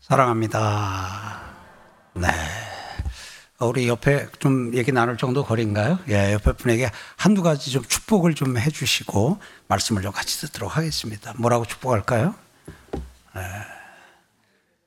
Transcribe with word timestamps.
사랑합니다. 0.00 1.40
네. 2.14 2.28
우리 3.60 3.88
옆에 3.88 4.28
좀 4.38 4.72
얘기 4.74 4.92
나눌 4.92 5.16
정도 5.16 5.44
거리인가요? 5.44 5.98
예, 6.08 6.32
옆에 6.32 6.52
분에게 6.52 6.90
한두 7.16 7.42
가지 7.42 7.72
좀 7.72 7.82
축복을 7.82 8.34
좀 8.34 8.56
해주시고 8.56 9.40
말씀을 9.66 10.02
좀 10.02 10.12
같이 10.12 10.40
듣도록 10.40 10.76
하겠습니다. 10.76 11.34
뭐라고 11.36 11.64
축복할까요? 11.64 12.34
예. 13.36 13.40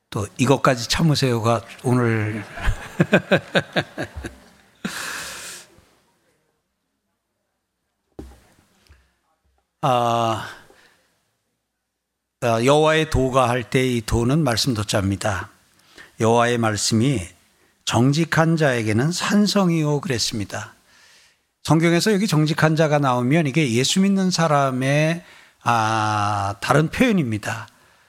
또 0.08 0.26
이것까지 0.38 0.88
참으세요가 0.88 1.62
오늘 1.84 2.44
아, 9.84 9.88
아, 9.88 10.48
여호와의 12.42 13.10
도가 13.10 13.48
할 13.48 13.62
때 13.70 13.86
이 13.86 14.02
도는 14.04 14.42
말씀 14.42 14.74
도자입니다. 14.74 15.50
여호와의 16.18 16.58
말씀이 16.58 17.20
정직한 17.84 18.56
자에게는 18.56 19.12
산성이요 19.12 20.00
그랬습니다. 20.00 20.74
성경에서 21.62 22.12
여기 22.12 22.26
정직한 22.26 22.74
자가 22.74 22.98
나오면 22.98 23.46
이게 23.46 23.72
예수 23.72 24.00
믿는 24.00 24.32
사람의 24.32 25.22
아, 25.62 26.56
다른 26.60 26.88
표현입니다. 26.88 27.68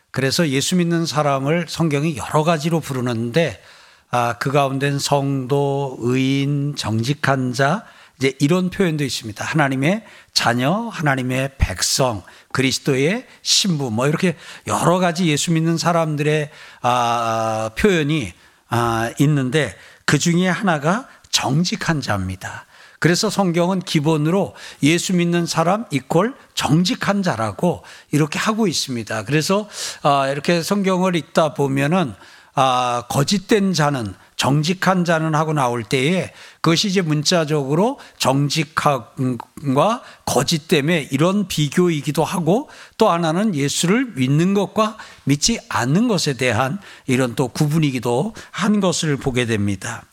그래서 0.09 0.47
예수 0.49 0.75
믿는 0.75 1.05
사람을 1.05 1.65
성경이 1.69 2.17
여러 2.17 2.43
가지로 2.43 2.79
부르는데 2.79 3.61
아, 4.09 4.38
그 4.39 4.52
가운데는 4.52 4.97
성도, 4.97 5.97
의인, 5.99 6.75
정직한 6.75 7.53
자, 7.53 7.85
이제 8.17 8.34
이런 8.40 8.70
표현도 8.70 9.03
있습니다. 9.03 9.44
하나님의 9.44 10.03
자녀, 10.34 10.72
하나님의 10.72 11.52
백성, 11.58 12.23
그리스도의 12.52 13.26
신부, 13.41 13.91
뭐 13.91 14.08
이렇게 14.08 14.36
여러 14.67 14.99
가지 14.99 15.27
예수 15.27 15.52
믿는 15.52 15.77
사람들의 15.77 16.50
아, 16.81 17.72
표현이 17.78 18.33
아, 18.70 19.11
있는데 19.20 19.75
그 20.05 20.20
중에 20.20 20.47
하나가 20.47 21.08
정직한 21.30 22.02
자입니다. 22.02 22.66
그래서 23.00 23.30
성경은 23.30 23.81
기본으로 23.81 24.55
예수 24.81 25.14
믿는 25.14 25.45
사람 25.45 25.86
이퀄 25.92 26.33
정직한 26.53 27.22
자라고 27.22 27.83
이렇게 28.11 28.39
하고 28.39 28.66
있습니다. 28.66 29.25
그래서 29.25 29.67
아, 30.03 30.30
이렇게 30.30 30.64
성경을 30.64 31.16
읽다 31.17 31.53
보면은 31.53 32.14
아, 32.55 33.03
거짓된 33.09 33.73
자는 33.73 34.16
정직한 34.44 35.05
자는 35.05 35.36
하고 35.36 35.53
나올 35.53 35.86
때에 35.86 36.33
그것이 36.59 36.89
이제 36.89 37.02
문자적으로 37.02 37.97
정직함과 38.17 40.02
거짓 40.25 40.67
때문에 40.67 41.08
이런 41.11 41.47
비교이기도 41.47 42.25
하고 42.25 42.69
또 42.97 43.09
하나는 43.09 43.55
예수를 43.55 44.11
믿는 44.17 44.53
것과 44.53 44.97
믿지 45.23 45.61
않는 45.69 46.09
것에 46.09 46.33
대한 46.33 46.80
이런 47.08 47.36
또 47.36 47.47
구분이기도 47.47 48.33
한 48.52 48.81
것을 48.81 49.16
보게 49.16 49.45
됩니다. 49.45 50.03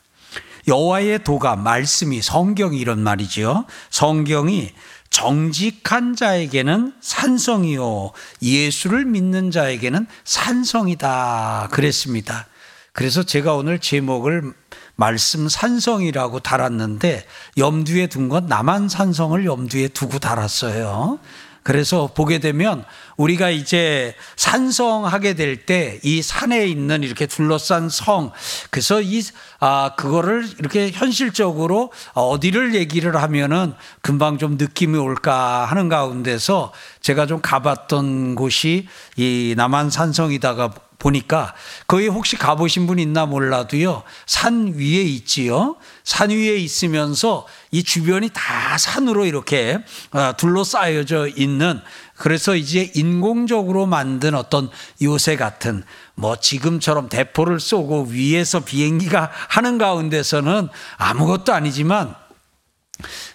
여호와의 0.65 1.25
도가 1.25 1.57
말씀이 1.57 2.21
성경이 2.21 2.79
이런 2.79 3.03
말이죠. 3.03 3.65
성경이 3.89 4.71
정직한 5.09 6.15
자에게는 6.15 6.93
산성이요 7.01 8.13
예수를 8.41 9.03
믿는 9.03 9.51
자에게는 9.51 10.07
산성이다 10.23 11.67
그랬습니다. 11.73 12.47
그래서 12.93 13.23
제가 13.23 13.53
오늘 13.53 13.79
제목을 13.79 14.53
말씀 14.95 15.47
산성이라고 15.47 16.41
달았는데 16.41 17.25
염두에 17.57 18.07
둔건 18.07 18.47
나만 18.47 18.89
산성을 18.89 19.45
염두에 19.45 19.87
두고 19.87 20.19
달았어요. 20.19 21.19
그래서 21.63 22.09
보게 22.11 22.39
되면 22.39 22.83
우리가 23.17 23.51
이제 23.51 24.15
산성하게 24.35 25.35
될 25.35 25.65
때 25.65 25.99
이 26.03 26.21
산에 26.23 26.65
있는 26.65 27.03
이렇게 27.03 27.27
둘러싼 27.27 27.87
성, 27.87 28.31
그래서 28.71 28.99
이, 28.99 29.21
아, 29.59 29.91
그거를 29.95 30.49
이렇게 30.57 30.89
현실적으로 30.91 31.91
어디를 32.13 32.73
얘기를 32.73 33.15
하면은 33.15 33.73
금방 34.01 34.39
좀 34.39 34.57
느낌이 34.57 34.97
올까 34.97 35.65
하는 35.65 35.87
가운데서 35.87 36.73
제가 36.99 37.27
좀 37.27 37.41
가봤던 37.41 38.33
곳이 38.35 38.87
이 39.15 39.53
남한 39.55 39.91
산성이다가 39.91 40.71
보니까 41.01 41.55
거기 41.87 42.07
혹시 42.07 42.35
가보신 42.37 42.85
분 42.85 42.99
있나 42.99 43.25
몰라도요 43.25 44.03
산 44.27 44.73
위에 44.75 45.01
있지요. 45.01 45.75
산 46.03 46.29
위에 46.29 46.57
있으면서 46.57 47.47
이 47.71 47.83
주변이 47.83 48.29
다 48.31 48.77
산으로 48.77 49.25
이렇게 49.25 49.79
어, 50.11 50.33
둘러싸여져 50.37 51.29
있는 51.35 51.81
그래서 52.15 52.55
이제 52.55 52.91
인공적으로 52.93 53.87
만든 53.87 54.35
어떤 54.35 54.69
요새 55.01 55.35
같은 55.35 55.83
뭐 56.13 56.35
지금처럼 56.35 57.09
대포를 57.09 57.59
쏘고 57.59 58.09
위에서 58.09 58.59
비행기가 58.59 59.31
하는 59.49 59.79
가운데서는 59.79 60.69
아무것도 60.97 61.51
아니지만 61.51 62.13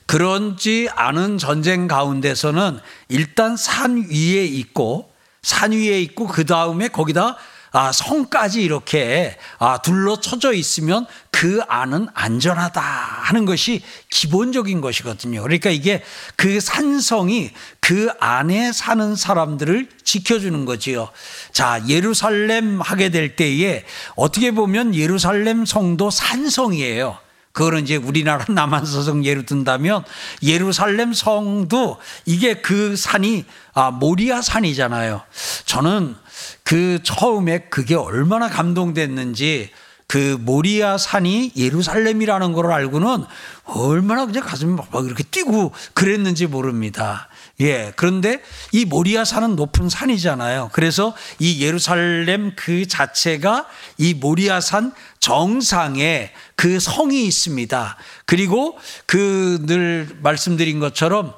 그런지 0.07 0.89
않은 0.95 1.39
전쟁 1.39 1.89
가운데서는 1.89 2.79
일단 3.09 3.57
산 3.57 4.07
위에 4.09 4.45
있고 4.45 5.11
산 5.43 5.73
위에 5.73 6.01
있고 6.03 6.29
그 6.29 6.45
다음에 6.45 6.87
거기다 6.87 7.37
아, 7.77 7.93
성까지 7.93 8.63
이렇게 8.63 9.37
아, 9.59 9.77
둘러쳐져 9.83 10.55
있으면 10.55 11.05
그 11.31 11.61
안은 11.69 12.09
안전하다 12.15 12.81
하는 12.81 13.45
것이 13.45 13.83
기본적인 14.09 14.81
것이거든요. 14.81 15.43
그러니까 15.43 15.69
이게 15.69 16.03
그 16.37 16.59
산성이 16.59 17.51
그 17.81 18.09
안에 18.19 18.73
사는 18.73 19.15
사람들을 19.15 19.91
지켜주는 20.03 20.65
거지요. 20.65 21.11
자, 21.53 21.85
예루살렘 21.87 22.81
하게 22.81 23.11
될 23.11 23.37
때에 23.37 23.85
어떻게 24.15 24.53
보면 24.53 24.95
예루살렘 24.95 25.67
성도 25.67 26.09
산성이에요. 26.09 27.19
그거는 27.53 27.83
이제 27.83 27.97
우리나라 27.97 28.47
남한서성 28.53 29.27
예로 29.27 29.45
든다면 29.45 30.03
예루살렘 30.43 31.13
성도 31.13 31.99
이게 32.25 32.55
그 32.55 32.97
산이 32.97 33.45
아, 33.75 33.91
모리아 33.91 34.41
산이잖아요. 34.41 35.21
저는 35.67 36.17
그 36.63 37.01
처음에 37.03 37.67
그게 37.71 37.95
얼마나 37.95 38.49
감동됐는지 38.49 39.71
그 40.09 40.39
모리아 40.41 40.99
산이 40.99 41.53
예루살렘이라는 41.57 42.53
걸 42.53 42.73
알고는 42.73 43.25
얼마나 43.65 44.25
그냥 44.27 44.45
가슴이 44.45 44.77
막 44.77 44.89
이렇게 45.05 45.25
뛰고 45.25 45.73
그랬는지 45.95 46.47
모릅니다. 46.47 47.29
예. 47.61 47.93
그런데 47.97 48.41
이 48.71 48.85
모리아 48.85 49.25
산은 49.25 49.57
높은 49.57 49.89
산이잖아요. 49.89 50.71
그래서 50.73 51.15
이 51.39 51.61
예루살렘 51.65 52.53
그 52.55 52.87
자체가 52.87 53.67
이 53.99 54.15
모리아 54.15 54.61
산 54.61 54.93
정상에 55.19 56.31
그 56.55 56.79
성이 56.79 57.27
있습니다. 57.27 57.97
그리고 58.27 58.79
그 59.07 59.59
늘 59.67 60.09
말씀드린 60.23 60.79
것처럼 60.79 61.35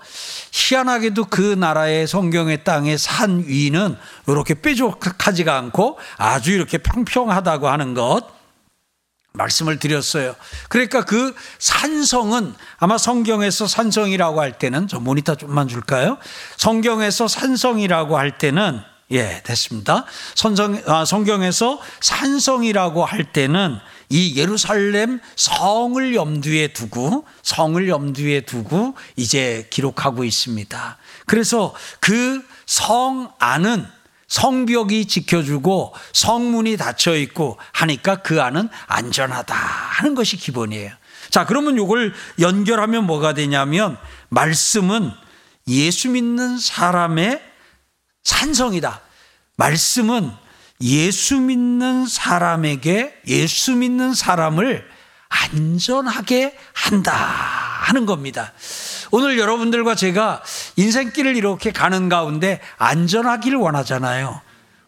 희한하게도 0.52 1.26
그 1.26 1.40
나라의 1.40 2.06
성경의 2.06 2.64
땅의 2.64 2.98
산 2.98 3.44
위는 3.46 3.96
이렇게 4.26 4.54
뾰족하지가 4.54 5.56
않고 5.56 5.98
아주 6.16 6.52
이렇게 6.52 6.78
평평하다고 6.78 7.68
하는 7.68 7.94
것 7.94 8.38
말씀을 9.32 9.78
드렸어요. 9.78 10.34
그러니까 10.68 11.04
그 11.04 11.34
산성은 11.58 12.54
아마 12.78 12.98
성경에서 12.98 13.66
산성이라고 13.66 14.40
할 14.40 14.58
때는 14.58 14.88
저 14.88 14.98
모니터 14.98 15.36
좀만 15.36 15.68
줄까요? 15.68 16.18
성경에서 16.56 17.28
산성이라고 17.28 18.18
할 18.18 18.38
때는 18.38 18.80
예, 19.10 19.40
됐습니다. 19.42 20.04
선성, 20.34 20.82
아, 20.86 21.04
성경에서 21.04 21.80
산성이라고 22.00 23.04
할 23.04 23.32
때는 23.32 23.78
이 24.08 24.36
예루살렘 24.36 25.20
성을 25.36 26.14
염두에 26.14 26.68
두고 26.68 27.24
성을 27.42 27.88
염두에 27.88 28.42
두고 28.42 28.94
이제 29.16 29.66
기록하고 29.70 30.24
있습니다. 30.24 30.98
그래서 31.26 31.74
그 32.00 32.42
성 32.68 33.32
안은 33.38 33.86
성벽이 34.28 35.06
지켜주고 35.06 35.94
성문이 36.12 36.76
닫혀 36.76 37.16
있고 37.16 37.56
하니까 37.72 38.16
그 38.16 38.42
안은 38.42 38.68
안전하다 38.86 39.54
하는 39.54 40.14
것이 40.14 40.36
기본이에요. 40.36 40.92
자, 41.30 41.46
그러면 41.46 41.78
이걸 41.78 42.12
연결하면 42.38 43.06
뭐가 43.06 43.32
되냐면 43.32 43.96
말씀은 44.28 45.10
예수 45.68 46.10
믿는 46.10 46.58
사람의 46.58 47.42
산성이다. 48.22 49.00
말씀은 49.56 50.30
예수 50.80 51.40
믿는 51.40 52.06
사람에게 52.06 53.20
예수 53.26 53.74
믿는 53.74 54.14
사람을 54.14 54.88
안전하게 55.28 56.56
한다 56.72 57.12
하는 57.12 58.06
겁니다. 58.06 58.52
오늘 59.10 59.38
여러분들과 59.38 59.94
제가 59.94 60.42
인생길을 60.76 61.36
이렇게 61.36 61.72
가는 61.72 62.08
가운데 62.08 62.60
안전하기를 62.76 63.58
원하잖아요. 63.58 64.40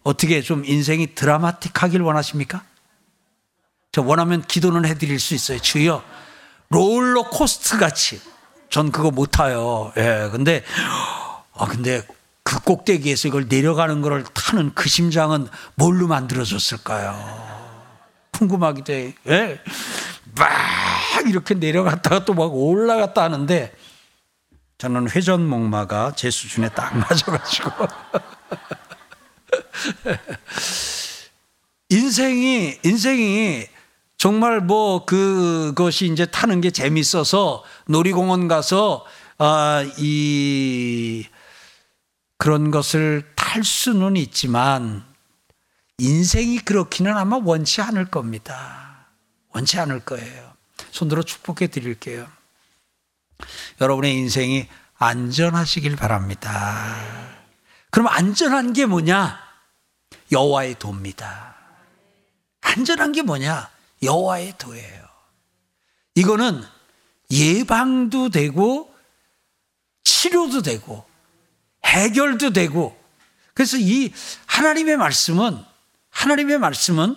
어떻게 0.02 0.40
좀 0.42 0.64
인생이 0.64 1.14
드라마틱하길 1.14 2.00
원하십니까? 2.00 2.62
저 3.92 4.02
원하면 4.02 4.42
기도는 4.42 4.84
해드릴 4.86 5.18
수 5.18 5.34
있어요. 5.34 5.58
주여 5.58 6.02
롤러코스터 6.68 7.76
같이 7.78 8.20
전 8.70 8.92
그거 8.92 9.10
못 9.10 9.26
타요. 9.26 9.92
예, 9.96 10.28
근데 10.30 10.62
아 11.54 11.66
근데 11.66 12.02
그 12.42 12.58
꼭대기에서 12.60 13.28
이걸 13.28 13.46
내려가는 13.48 14.00
것을 14.02 14.24
타는 14.24 14.72
그 14.74 14.88
심장은 14.88 15.46
뭘로 15.76 16.08
만들어졌을까요? 16.08 17.50
궁금하기도 18.32 18.92
해. 18.92 19.14
예? 19.28 19.60
막 20.34 20.48
이렇게 21.26 21.54
내려갔다가 21.54 22.24
또 22.24 22.34
막 22.34 22.52
올라갔다 22.54 23.22
하는데 23.22 23.72
저는 24.78 25.10
회전 25.10 25.46
목마가 25.46 26.12
제 26.16 26.30
수준에 26.30 26.68
딱 26.70 26.96
맞아가지고 26.96 27.70
인생이 31.90 32.78
인생이 32.84 33.66
정말 34.16 34.60
뭐 34.60 35.04
그것이 35.04 36.06
이제 36.06 36.26
타는 36.26 36.60
게 36.60 36.70
재밌어서 36.70 37.64
놀이공원 37.86 38.48
가서 38.48 39.04
아 39.38 39.84
이 39.98 40.99
그런 42.40 42.70
것을 42.70 43.30
탈 43.36 43.62
수는 43.62 44.16
있지만 44.16 45.04
인생이 45.98 46.60
그렇기는 46.60 47.14
아마 47.14 47.36
원치 47.36 47.82
않을 47.82 48.06
겁니다. 48.06 49.08
원치 49.50 49.78
않을 49.78 50.00
거예요. 50.00 50.54
손들어 50.90 51.22
축복해 51.22 51.66
드릴게요. 51.66 52.26
여러분의 53.82 54.14
인생이 54.14 54.66
안전하시길 54.96 55.96
바랍니다. 55.96 56.96
그럼 57.90 58.08
안전한 58.08 58.72
게 58.72 58.86
뭐냐? 58.86 59.38
여호와의 60.32 60.78
도입니다. 60.78 61.56
안전한 62.62 63.12
게 63.12 63.20
뭐냐? 63.20 63.68
여호와의 64.02 64.54
도예요. 64.56 65.04
이거는 66.14 66.64
예방도 67.30 68.30
되고 68.30 68.94
치료도 70.04 70.62
되고 70.62 71.09
해결도 71.90 72.52
되고 72.52 72.98
그래서 73.54 73.76
이 73.76 74.12
하나님의 74.46 74.96
말씀은 74.96 75.62
하나님의 76.10 76.58
말씀은 76.58 77.16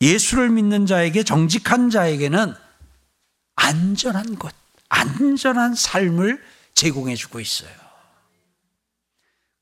예수를 0.00 0.48
믿는 0.50 0.86
자에게 0.86 1.22
정직한 1.22 1.90
자에게는 1.90 2.54
안전한 3.56 4.38
것, 4.38 4.54
안전한 4.88 5.74
삶을 5.74 6.42
제공해 6.74 7.14
주고 7.14 7.40
있어요. 7.40 7.70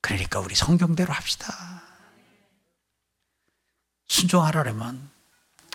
그러니까 0.01 0.39
우리 0.39 0.55
성경대로 0.55 1.11
합시다. 1.11 1.83
순종하라면 4.07 5.09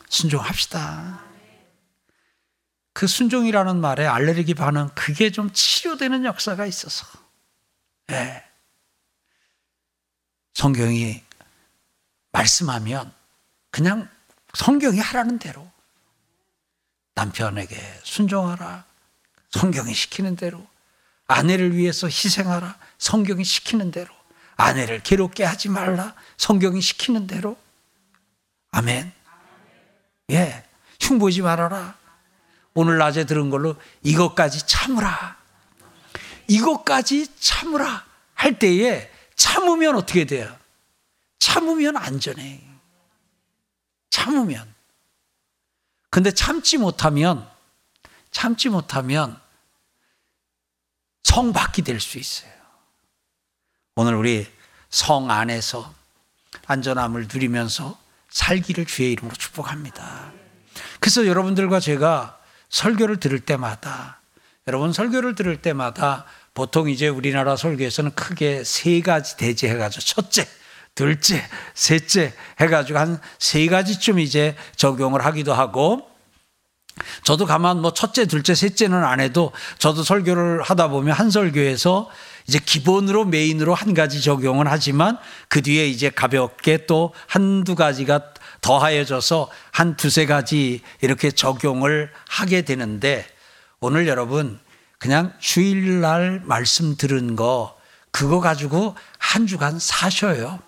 순종합시다. 0.09 1.23
그 2.95 3.07
순종이라는 3.07 3.81
말에 3.81 4.07
알레르기 4.07 4.55
반응 4.55 4.89
그게 4.95 5.31
좀 5.31 5.53
치료되는 5.53 6.25
역사가 6.25 6.65
있어서 6.65 7.24
네. 8.07 8.45
성경이 10.55 11.23
말씀하면 12.33 13.13
그냥 13.71 14.09
성경이 14.55 14.99
하라는 14.99 15.39
대로 15.39 15.69
남편에게 17.15 18.01
순종하라. 18.03 18.85
성경이 19.51 19.95
시키는 19.95 20.37
대로 20.37 20.67
아내를 21.27 21.77
위해서 21.77 22.07
희생하라. 22.07 22.77
성경이 22.99 23.45
시키는 23.45 23.91
대로 23.91 24.13
아내를 24.57 25.03
괴롭게 25.03 25.45
하지 25.45 25.69
말라. 25.69 26.15
성경이 26.37 26.81
시키는 26.81 27.27
대로 27.27 27.57
아멘. 28.71 29.13
예. 30.31 30.65
흉보지 31.01 31.43
말아라. 31.43 31.97
오늘 32.75 32.99
낮에 32.99 33.25
들은 33.25 33.51
걸로 33.51 33.77
이것까지 34.03 34.67
참으라. 34.67 35.37
이것까지 36.49 37.37
참으라 37.39 38.05
할 38.35 38.59
때에 38.59 39.11
참으면 39.35 39.97
어떻게 39.97 40.25
돼요? 40.25 40.57
참으면 41.39 41.97
안전해. 41.97 42.63
참으면. 44.11 44.73
근데 46.11 46.31
참지 46.31 46.79
못하면, 46.79 47.49
참지 48.31 48.69
못하면 48.69 49.41
성 51.23 51.53
밖이 51.53 51.83
될 51.85 52.01
수 52.01 52.19
있어요. 52.19 52.53
오늘 53.97 54.15
우리 54.15 54.47
성 54.91 55.31
안에서 55.31 55.93
안전함을 56.67 57.29
누리면서 57.33 57.99
살기를 58.31 58.87
주의 58.87 59.13
이름으로 59.13 59.35
축복합니다. 59.37 60.33
그래서 61.01 61.27
여러분들과 61.27 61.81
제가 61.81 62.41
설교를 62.69 63.19
들을 63.19 63.41
때마다 63.41 64.21
여러분 64.67 64.93
설교를 64.93 65.35
들을 65.35 65.59
때마다 65.59 66.25
보통 66.55 66.89
이제 66.89 67.09
우리나라 67.09 67.55
설교에서는 67.57 68.13
크게 68.13 68.65
세 68.65 69.01
가지 69.03 69.37
대제해가지고 69.37 70.01
첫째, 70.03 70.49
둘째, 70.95 71.43
셋째 71.75 72.33
해가지고 72.61 72.99
한 72.99 73.21
세 73.39 73.67
가지쯤 73.67 74.19
이제 74.21 74.57
적용을 74.77 75.25
하기도 75.25 75.53
하고 75.53 76.09
저도 77.25 77.45
가만 77.45 77.83
뭐 77.83 77.93
첫째, 77.93 78.25
둘째, 78.25 78.55
셋째는 78.55 79.05
안 79.05 79.21
해도 79.21 79.53
저도 79.79 80.03
설교를 80.03 80.63
하다 80.63 80.89
보면 80.89 81.15
한 81.15 81.31
설교에서 81.31 82.09
이제 82.47 82.59
기본으로 82.65 83.27
메인으로 83.27 83.75
한 83.75 83.93
가지 83.93 84.23
적용을 84.23 84.71
하지만 84.71 85.19
그 85.49 85.61
뒤에 85.61 85.87
이제 85.89 86.09
가볍게 86.09 86.87
또 86.87 87.13
한두 87.27 87.75
가지가 87.75 88.33
더하여져서 88.63 89.51
한 89.73 89.97
두세 89.97 90.25
가지 90.25 90.81
이렇게 91.03 91.31
적용을 91.31 92.11
하게 92.29 92.63
되는데 92.63 93.27
오늘 93.87 94.09
여러분 94.09 94.59
그냥 94.97 95.35
주일날 95.41 96.41
말씀 96.47 96.97
들은 96.97 97.37
거 97.37 97.79
그거 98.11 98.41
가지고 98.41 98.97
한 99.19 99.47
주간 99.47 99.79
사셔요. 99.79 100.59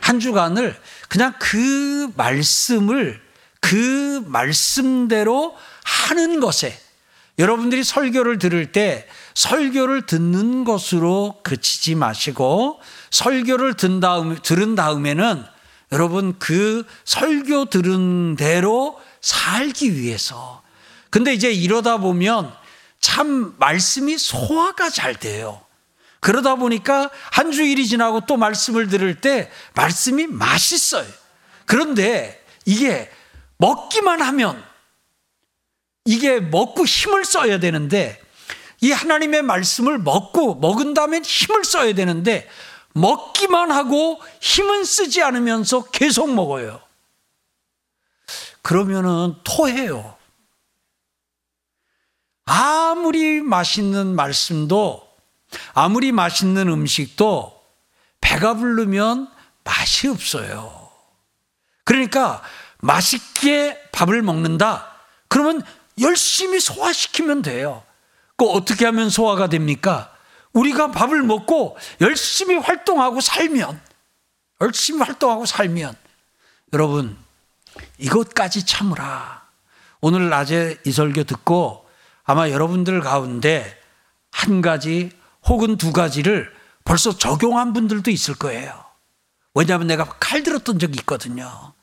한 0.00 0.18
주간을 0.18 0.74
그냥 1.10 1.34
그 1.38 2.10
말씀을 2.16 3.20
그 3.60 4.24
말씀대로 4.24 5.54
하는 5.84 6.40
것에 6.40 6.74
여러분들이 7.38 7.84
설교를 7.84 8.38
들을 8.38 8.72
때 8.72 9.06
설교를 9.34 10.06
듣는 10.06 10.64
것으로 10.64 11.40
그치지 11.42 11.94
마시고 11.94 12.80
설교를 13.10 13.74
든 13.74 14.00
다음 14.00 14.38
들은 14.42 14.76
다음에는 14.76 15.44
여러분 15.92 16.38
그 16.38 16.86
설교 17.04 17.66
들은 17.66 18.36
대로 18.36 18.98
살기 19.20 19.94
위해서 19.94 20.62
근데 21.10 21.34
이제 21.34 21.52
이러다 21.52 21.98
보면 21.98 22.61
참 23.02 23.54
말씀이 23.58 24.16
소화가 24.16 24.88
잘 24.88 25.14
돼요. 25.14 25.60
그러다 26.20 26.54
보니까 26.54 27.10
한 27.32 27.50
주일이 27.50 27.86
지나고 27.86 28.22
또 28.26 28.36
말씀을 28.38 28.88
들을 28.88 29.20
때 29.20 29.50
말씀이 29.74 30.28
맛있어요. 30.28 31.06
그런데 31.66 32.42
이게 32.64 33.10
먹기만 33.58 34.22
하면 34.22 34.64
이게 36.04 36.38
먹고 36.40 36.86
힘을 36.86 37.24
써야 37.24 37.58
되는데 37.58 38.20
이 38.80 38.92
하나님의 38.92 39.42
말씀을 39.42 39.98
먹고 39.98 40.54
먹은 40.54 40.94
다음에 40.94 41.20
힘을 41.20 41.64
써야 41.64 41.92
되는데 41.94 42.48
먹기만 42.94 43.72
하고 43.72 44.20
힘은 44.40 44.84
쓰지 44.84 45.22
않으면서 45.22 45.90
계속 45.90 46.32
먹어요. 46.32 46.80
그러면은 48.62 49.34
토해요. 49.42 50.21
아무리 52.44 53.40
맛있는 53.40 54.14
말씀도 54.14 55.08
아무리 55.74 56.12
맛있는 56.12 56.68
음식도 56.68 57.62
배가 58.20 58.54
부르면 58.54 59.30
맛이 59.64 60.08
없어요. 60.08 60.90
그러니까 61.84 62.42
맛있게 62.78 63.78
밥을 63.92 64.22
먹는다. 64.22 64.92
그러면 65.28 65.62
열심히 66.00 66.58
소화시키면 66.60 67.42
돼요. 67.42 67.82
그 68.36 68.46
어떻게 68.46 68.84
하면 68.86 69.10
소화가 69.10 69.48
됩니까? 69.48 70.12
우리가 70.52 70.90
밥을 70.90 71.22
먹고 71.22 71.76
열심히 72.00 72.56
활동하고 72.56 73.20
살면 73.20 73.80
열심히 74.60 75.00
활동하고 75.02 75.46
살면 75.46 75.94
여러분 76.72 77.16
이것까지 77.98 78.66
참으라. 78.66 79.42
오늘 80.00 80.28
낮에 80.28 80.78
이 80.84 80.92
설교 80.92 81.24
듣고 81.24 81.81
아마 82.24 82.50
여러분들 82.50 83.00
가운데 83.00 83.78
한 84.30 84.60
가지 84.60 85.10
혹은 85.46 85.76
두 85.76 85.92
가지를 85.92 86.52
벌써 86.84 87.16
적용한 87.16 87.72
분들도 87.72 88.10
있을 88.10 88.34
거예요. 88.34 88.84
왜냐하면 89.54 89.86
내가 89.86 90.04
칼 90.04 90.42
들었던 90.42 90.78
적이 90.78 90.98
있거든요. 91.00 91.74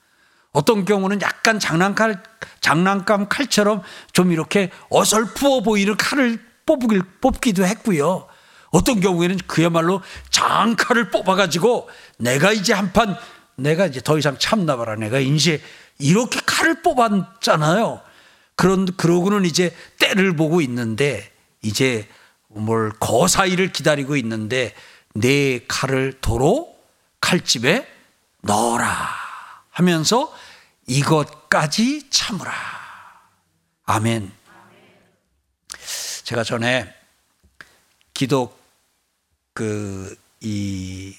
어떤 0.51 0.86
경우는 0.86 1.22
약간 1.22 1.60
장난칼, 1.60 2.24
장난감 2.60 3.29
칼처럼 3.29 3.84
좀 4.13 4.31
이렇게 4.31 4.72
어설프어 4.89 5.62
보이는 5.62 5.96
칼을 5.96 6.39
뽑길, 6.65 7.01
뽑기도 7.22 7.65
했고요. 7.65 8.27
어떤 8.72 9.00
경우에는 9.00 9.39
그야말로 9.48 10.01
장칼을 10.31 11.12
뽑아가지고 11.12 11.89
내가 12.17 12.51
이제 12.51 12.74
한 12.74 12.91
판, 12.93 13.15
내가 13.55 13.86
이제 13.86 14.01
더 14.01 14.17
이상 14.17 14.38
참나봐라. 14.38 14.96
내가 14.96 15.19
이제 15.19 15.62
이렇게 16.00 16.39
칼을 16.46 16.81
뽑았잖아요. 16.81 18.01
그런 18.59 18.85
그러고는 18.97 19.45
이제 19.45 19.73
때를 19.99 20.35
보고 20.35 20.59
있는데 20.61 21.31
이제 21.61 22.09
뭘 22.47 22.91
거사이를 22.99 23.71
기다리고 23.71 24.17
있는데 24.17 24.75
내 25.13 25.65
칼을 25.67 26.19
도로 26.19 26.75
칼집에 27.21 27.87
넣어라 28.41 29.15
하면서 29.69 30.33
이것까지 30.87 32.09
참으라. 32.09 32.51
아멘. 33.85 34.31
제가 36.23 36.43
전에 36.43 36.93
기독 38.13 38.59
그 39.53 40.15
이 40.41 41.17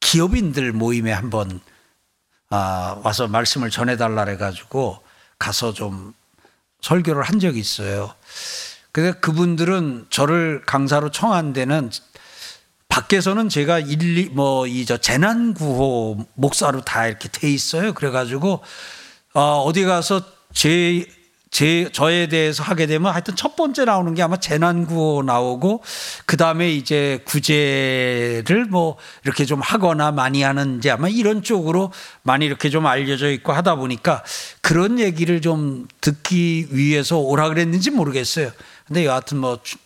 기업인들 0.00 0.72
모임에 0.72 1.12
한번 1.12 1.60
아, 2.50 3.00
와서 3.04 3.28
말씀을 3.28 3.70
전해달라 3.70 4.24
해가지고 4.24 5.02
가서 5.38 5.72
좀 5.72 6.12
설교를 6.80 7.22
한 7.22 7.38
적이 7.40 7.60
있어요. 7.60 8.14
근데 8.92 9.12
그분들은 9.12 10.06
저를 10.10 10.62
강사로 10.66 11.10
청한 11.10 11.52
데는 11.52 11.90
밖에서는 12.88 13.48
제가 13.48 13.78
일리 13.78 14.28
뭐 14.30 14.66
이 14.66 14.84
저 14.84 14.96
재난 14.96 15.54
구호 15.54 16.26
목사로 16.34 16.80
다 16.82 17.06
이렇게 17.06 17.28
돼 17.28 17.48
있어요. 17.50 17.92
그래가지고 17.94 18.62
어, 19.34 19.40
어디 19.64 19.84
가서 19.84 20.22
제 20.52 21.06
제, 21.50 21.90
저에 21.92 22.28
대해서 22.28 22.62
하게 22.62 22.86
되면 22.86 23.12
하여튼 23.12 23.34
첫 23.34 23.56
번째 23.56 23.84
나오는 23.84 24.14
게 24.14 24.22
아마 24.22 24.36
재난 24.36 24.86
구호 24.86 25.22
나오고, 25.22 25.82
그 26.24 26.36
다음에 26.36 26.70
이제 26.70 27.20
구제를 27.24 28.66
뭐 28.70 28.96
이렇게 29.24 29.44
좀 29.44 29.60
하거나 29.60 30.12
많이 30.12 30.42
하는지 30.42 30.90
아마 30.90 31.08
이런 31.08 31.42
쪽으로 31.42 31.92
많이 32.22 32.46
이렇게 32.46 32.70
좀 32.70 32.86
알려져 32.86 33.30
있고 33.30 33.52
하다 33.52 33.74
보니까 33.76 34.22
그런 34.60 35.00
얘기를 35.00 35.40
좀 35.40 35.88
듣기 36.00 36.68
위해서 36.70 37.18
오라 37.18 37.48
그랬는지 37.48 37.90
모르겠어요. 37.90 38.52
근데 38.86 39.04
여하튼 39.04 39.38
뭐 39.38 39.58
주, 39.62 39.76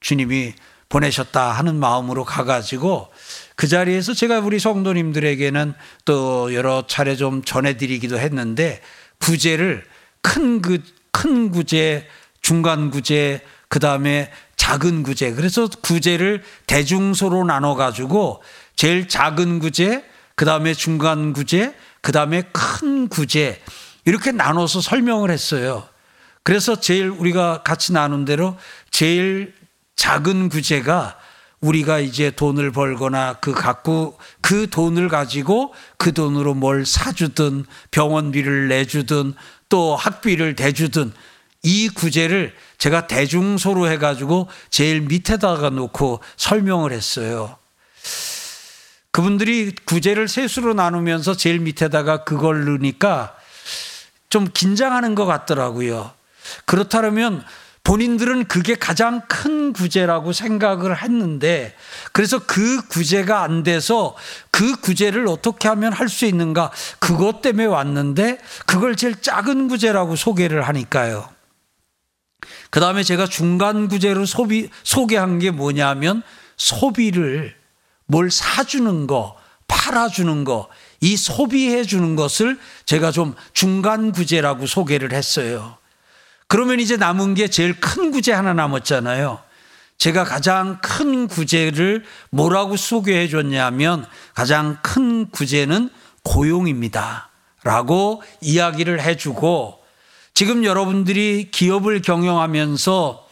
주님이 0.00 0.54
보내셨다 0.88 1.50
하는 1.50 1.74
마음으로 1.74 2.24
가가지고 2.24 3.08
그 3.56 3.66
자리에서 3.66 4.14
제가 4.14 4.38
우리 4.40 4.60
성도님들에게는 4.60 5.74
또 6.04 6.54
여러 6.54 6.86
차례 6.86 7.16
좀 7.16 7.42
전해드리기도 7.42 8.18
했는데 8.18 8.80
구제를 9.18 9.84
큰, 10.24 10.62
그, 10.62 10.82
큰 11.12 11.50
구제, 11.50 12.08
중간 12.40 12.90
구제, 12.90 13.44
그 13.68 13.78
다음에 13.78 14.32
작은 14.56 15.02
구제. 15.02 15.32
그래서 15.34 15.68
구제를 15.68 16.42
대중소로 16.66 17.44
나눠가지고 17.44 18.42
제일 18.74 19.06
작은 19.06 19.58
구제, 19.58 20.02
그 20.34 20.46
다음에 20.46 20.72
중간 20.72 21.34
구제, 21.34 21.74
그 22.00 22.10
다음에 22.10 22.42
큰 22.52 23.08
구제. 23.08 23.60
이렇게 24.06 24.32
나눠서 24.32 24.80
설명을 24.80 25.30
했어요. 25.30 25.86
그래서 26.42 26.80
제일 26.80 27.08
우리가 27.08 27.62
같이 27.62 27.92
나눈 27.92 28.24
대로 28.24 28.56
제일 28.90 29.54
작은 29.96 30.48
구제가 30.48 31.18
우리가 31.64 31.98
이제 31.98 32.30
돈을 32.30 32.72
벌거나 32.72 33.34
그 33.40 33.52
갖고 33.52 34.18
그 34.42 34.68
돈을 34.68 35.08
가지고 35.08 35.72
그 35.96 36.12
돈으로 36.12 36.52
뭘 36.52 36.84
사주든 36.84 37.64
병원비를 37.90 38.68
내주든 38.68 39.34
또 39.68 39.96
학비를 39.96 40.56
대주든 40.56 41.12
이 41.62 41.88
구제를 41.88 42.54
제가 42.78 43.06
대중소로 43.06 43.88
해가지고 43.90 44.48
제일 44.70 45.00
밑에다가 45.00 45.70
놓고 45.70 46.20
설명을 46.36 46.92
했어요. 46.92 47.56
그분들이 49.10 49.72
구제를 49.84 50.28
세수로 50.28 50.74
나누면서 50.74 51.36
제일 51.36 51.60
밑에다가 51.60 52.24
그걸 52.24 52.64
넣으니까 52.64 53.36
좀 54.28 54.48
긴장하는 54.52 55.14
것 55.14 55.24
같더라고요. 55.24 56.12
그렇다면 56.66 57.44
본인들은 57.84 58.46
그게 58.46 58.74
가장 58.74 59.20
큰 59.28 59.74
구제라고 59.74 60.32
생각을 60.32 61.02
했는데 61.02 61.76
그래서 62.12 62.38
그 62.38 62.88
구제가 62.88 63.42
안 63.42 63.62
돼서 63.62 64.16
그 64.50 64.80
구제를 64.80 65.28
어떻게 65.28 65.68
하면 65.68 65.92
할 65.92 66.08
수 66.08 66.24
있는가 66.24 66.70
그것 66.98 67.42
때문에 67.42 67.66
왔는데 67.66 68.38
그걸 68.66 68.96
제일 68.96 69.20
작은 69.20 69.68
구제라고 69.68 70.16
소개를 70.16 70.62
하니까요. 70.62 71.28
그 72.70 72.80
다음에 72.80 73.02
제가 73.02 73.26
중간 73.26 73.88
구제로 73.88 74.24
소비, 74.26 74.70
소개한 74.82 75.38
게 75.38 75.50
뭐냐면 75.50 76.22
소비를 76.56 77.54
뭘 78.06 78.30
사주는 78.30 79.06
거, 79.06 79.36
팔아주는 79.68 80.44
거, 80.44 80.68
이 81.00 81.16
소비해 81.16 81.84
주는 81.84 82.16
것을 82.16 82.58
제가 82.86 83.10
좀 83.10 83.34
중간 83.52 84.12
구제라고 84.12 84.66
소개를 84.66 85.12
했어요. 85.12 85.78
그러면 86.54 86.78
이제 86.78 86.96
남은 86.96 87.34
게 87.34 87.48
제일 87.48 87.80
큰 87.80 88.12
구제 88.12 88.30
하나 88.32 88.52
남았잖아요. 88.52 89.40
제가 89.98 90.22
가장 90.22 90.78
큰 90.80 91.26
구제를 91.26 92.04
뭐라고 92.30 92.76
소개해 92.76 93.26
줬냐면 93.26 94.06
가장 94.34 94.78
큰 94.80 95.28
구제는 95.32 95.90
고용입니다. 96.22 97.28
라고 97.64 98.22
이야기를 98.40 99.02
해주고 99.02 99.80
지금 100.32 100.64
여러분들이 100.64 101.50
기업을 101.50 102.02
경영하면서 102.02 103.26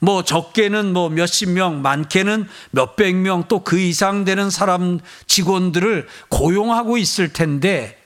뭐 0.00 0.24
적게는 0.24 0.94
뭐 0.94 1.10
몇십 1.10 1.50
명, 1.50 1.82
많게는 1.82 2.48
몇백 2.70 3.16
명 3.16 3.48
또 3.48 3.64
그 3.64 3.78
이상 3.80 4.24
되는 4.24 4.48
사람 4.48 4.98
직원들을 5.26 6.08
고용하고 6.30 6.96
있을 6.96 7.34
텐데 7.34 8.02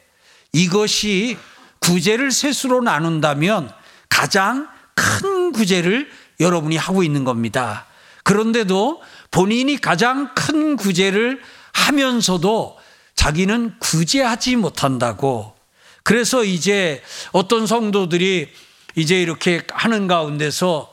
이것이 0.53 1.39
구제를 1.79 2.33
세수로 2.33 2.81
나눈다면 2.81 3.71
가장 4.09 4.69
큰 4.95 5.53
구제를 5.53 6.11
여러분이 6.41 6.77
하고 6.77 7.03
있는 7.03 7.25
겁니다. 7.25 7.87
그런데도 8.25 9.03
본인이 9.31 9.81
가장 9.81 10.35
큰 10.35 10.77
구제를 10.77 11.41
하면서도 11.73 12.79
자기는 13.15 13.75
구제하지 13.79 14.57
못한다고. 14.57 15.55
그래서 16.03 16.45
이제 16.45 17.03
어떤 17.33 17.67
성도들이 17.67 18.49
이제 18.95 19.21
이렇게 19.21 19.63
하는 19.73 20.07
가운데서 20.07 20.93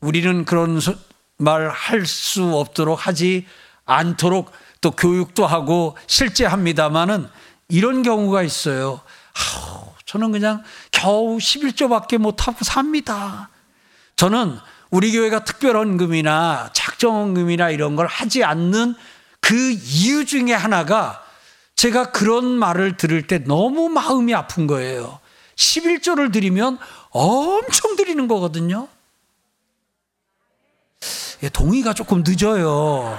우리는 0.00 0.44
그런 0.44 0.80
말 1.36 1.70
할 1.70 2.06
수 2.06 2.56
없도록 2.56 3.06
하지 3.06 3.46
않도록 3.86 4.50
또 4.80 4.90
교육도 4.90 5.46
하고 5.46 5.96
실제 6.06 6.44
합니다마는 6.44 7.28
이런 7.68 8.02
경우가 8.02 8.42
있어요. 8.42 9.00
아우, 9.34 9.93
저는 10.14 10.30
그냥 10.30 10.62
겨우 10.92 11.38
11조밖에 11.38 12.18
못하고 12.18 12.64
삽니다. 12.64 13.50
저는 14.14 14.60
우리 14.90 15.10
교회가 15.10 15.42
특별헌금이나 15.42 16.70
작정헌금이나 16.72 17.70
이런 17.70 17.96
걸 17.96 18.06
하지 18.06 18.44
않는 18.44 18.94
그 19.40 19.72
이유 19.72 20.24
중에 20.24 20.52
하나가 20.52 21.20
제가 21.74 22.12
그런 22.12 22.44
말을 22.44 22.96
들을 22.96 23.26
때 23.26 23.38
너무 23.38 23.88
마음이 23.88 24.32
아픈 24.36 24.68
거예요. 24.68 25.18
11조를 25.56 26.32
드리면 26.32 26.78
엄청 27.10 27.96
드리는 27.96 28.28
거거든요. 28.28 28.86
예, 31.42 31.48
동의가 31.48 31.92
조금 31.92 32.22
늦어요. 32.24 33.18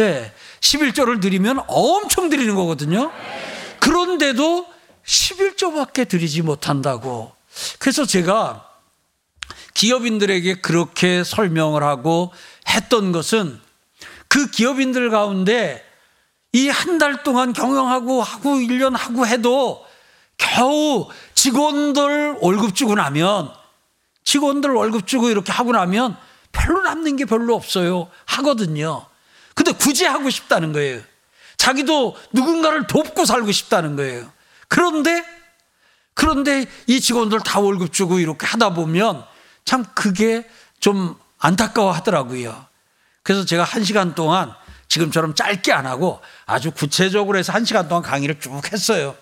예, 0.00 0.32
11조를 0.60 1.20
드리면 1.20 1.60
엄청 1.66 2.30
드리는 2.30 2.54
거거든요. 2.54 3.12
그런데도 3.80 4.79
11조밖에 5.06 6.08
드리지 6.08 6.42
못한다고. 6.42 7.32
그래서 7.78 8.04
제가 8.06 8.68
기업인들에게 9.74 10.60
그렇게 10.60 11.24
설명을 11.24 11.82
하고 11.82 12.32
했던 12.68 13.12
것은 13.12 13.60
그 14.28 14.50
기업인들 14.50 15.10
가운데 15.10 15.84
이 16.52 16.68
한 16.68 16.98
달 16.98 17.22
동안 17.22 17.52
경영하고 17.52 18.22
하고 18.22 18.54
1년 18.56 18.96
하고 18.96 19.26
해도 19.26 19.86
겨우 20.36 21.08
직원들 21.34 22.38
월급 22.40 22.74
주고 22.74 22.94
나면 22.94 23.52
직원들 24.24 24.70
월급 24.70 25.06
주고 25.06 25.30
이렇게 25.30 25.52
하고 25.52 25.72
나면 25.72 26.16
별로 26.52 26.82
남는 26.82 27.16
게 27.16 27.24
별로 27.24 27.54
없어요. 27.54 28.10
하거든요. 28.26 29.06
근데 29.54 29.72
굳이 29.72 30.04
하고 30.04 30.28
싶다는 30.30 30.72
거예요. 30.72 31.00
자기도 31.56 32.16
누군가를 32.32 32.86
돕고 32.86 33.24
살고 33.24 33.52
싶다는 33.52 33.94
거예요. 33.96 34.30
그런데 34.70 35.24
그런데 36.14 36.66
이 36.86 37.00
직원들 37.00 37.40
다 37.40 37.60
월급 37.60 37.92
주고 37.92 38.18
이렇게 38.18 38.46
하다 38.46 38.74
보면 38.74 39.24
참 39.64 39.84
그게 39.94 40.48
좀 40.78 41.16
안타까워 41.38 41.92
하더라고요. 41.92 42.66
그래서 43.22 43.44
제가 43.44 43.64
한 43.64 43.84
시간 43.84 44.14
동안 44.14 44.54
지금처럼 44.88 45.34
짧게 45.34 45.72
안 45.72 45.86
하고 45.86 46.20
아주 46.46 46.70
구체적으로 46.70 47.36
해서 47.36 47.52
한 47.52 47.64
시간 47.64 47.88
동안 47.88 48.02
강의를 48.02 48.40
쭉 48.40 48.60
했어요. 48.72 49.16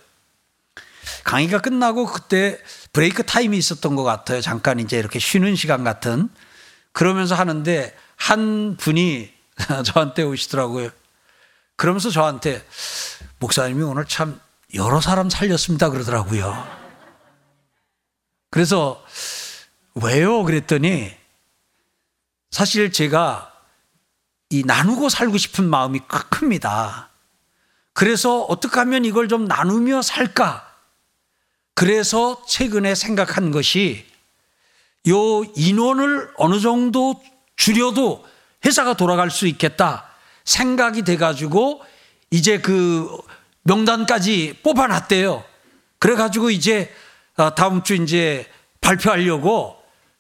강의가 1.25 1.61
끝나고 1.61 2.07
그때 2.07 2.61
브레이크 2.93 3.25
타임이 3.25 3.57
있었던 3.57 3.97
것 3.97 4.03
같아요. 4.03 4.41
잠깐 4.41 4.79
이제 4.81 4.99
이렇게 4.99 5.19
쉬는 5.19 5.57
시간 5.57 5.83
같은. 5.83 6.29
그러면서 6.93 7.35
하는데 7.35 7.97
한 8.17 8.77
분이 8.77 9.33
저한테 9.87 10.25
오시더라고요. 10.25 10.91
그러면서 11.77 12.11
저한테 12.11 12.67
목사님이 13.39 13.83
오늘 13.83 14.05
참 14.05 14.41
여러 14.75 15.01
사람 15.01 15.31
살렸습니다 15.31 15.89
그러더라고요. 15.91 16.79
그래서 18.51 19.03
왜요? 19.95 20.45
그랬더니 20.45 21.11
사실 22.51 22.93
제가 22.93 23.53
이 24.51 24.63
나누고 24.65 25.09
살고 25.09 25.39
싶은 25.39 25.69
마음이 25.69 26.01
큽니다. 26.31 27.11
그래서 27.93 28.43
어떻게 28.43 28.79
하면 28.81 29.05
이걸 29.05 29.29
좀 29.29 29.47
나누며 29.47 30.03
살까? 30.03 30.65
그래서 31.75 32.45
최근에 32.47 32.95
생각한 32.95 33.51
것이 33.51 34.07
요 35.09 35.45
인원을 35.57 36.33
어느 36.37 36.61
정도 36.61 37.23
줄여도 37.57 38.25
회사가 38.65 38.95
돌아갈 38.95 39.31
수 39.31 39.47
있겠다 39.47 40.09
생각이 40.45 41.03
돼가지고 41.03 41.83
이제 42.31 42.61
그 42.61 43.09
명단까지 43.63 44.61
뽑아놨대요. 44.63 45.45
그래가지고 45.99 46.51
이제 46.51 46.93
어, 47.37 47.55
다음 47.55 47.83
주 47.83 47.95
이제 47.95 48.47
발표하려고 48.81 49.77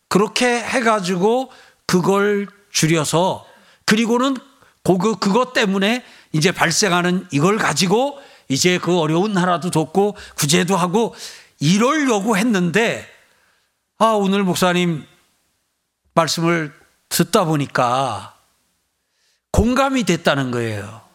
그렇게 0.08 0.46
해가지고 0.46 1.50
그걸 1.86 2.48
줄여서 2.70 3.46
그리고는 3.84 4.36
그, 4.82 5.16
그것 5.16 5.52
때문에 5.52 6.04
이제 6.32 6.52
발생하는 6.52 7.26
이걸 7.30 7.58
가지고 7.58 8.20
이제 8.48 8.78
그 8.78 8.98
어려운 8.98 9.32
나라도 9.32 9.70
돕고 9.70 10.16
구제도 10.36 10.76
하고 10.76 11.14
이러려고 11.60 12.36
했는데 12.36 13.06
아, 13.98 14.06
오늘 14.06 14.44
목사님 14.44 15.04
말씀을 16.14 16.72
듣다 17.08 17.44
보니까 17.44 18.36
공감이 19.50 20.04
됐다는 20.04 20.50
거예요. 20.50 21.07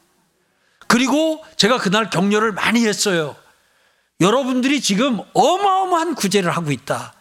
그리고 0.94 1.44
제가 1.58 1.80
그날 1.80 2.12
격려를 2.12 2.52
많이 2.52 2.86
했어요. 2.86 3.36
여러분들이 4.22 4.80
지금 4.80 5.22
어마어마한 5.34 6.14
구제를 6.14 6.56
하고 6.56 6.72
있다. 6.72 7.16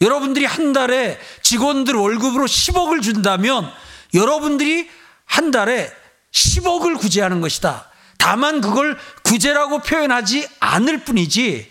여러분들이 0.00 0.46
한 0.46 0.72
달에 0.72 1.20
직원들 1.42 1.96
월급으로 1.96 2.46
10억을 2.46 3.02
준다면 3.02 3.70
여러분들이 4.14 4.88
한 5.26 5.50
달에 5.50 5.92
10억을 6.32 6.98
구제하는 6.98 7.42
것이다. 7.42 7.90
다만 8.16 8.62
그걸 8.62 8.98
구제라고 9.22 9.80
표현하지 9.80 10.48
않을 10.58 11.04
뿐이지 11.04 11.70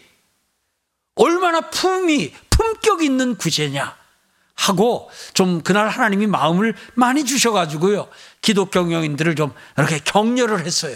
얼마나 1.16 1.62
품이 1.62 2.32
품격 2.52 3.02
있는 3.02 3.36
구제냐 3.36 3.98
하고 4.54 5.10
좀 5.34 5.64
그날 5.64 5.90
하나님이 5.90 6.28
마음을 6.28 6.76
많이 6.94 7.26
주셔가지고요 7.26 8.08
기독 8.40 8.70
경영인들을 8.70 9.34
좀 9.34 9.52
이렇게 9.80 9.98
격려를 9.98 10.64
했어요. 10.64 10.96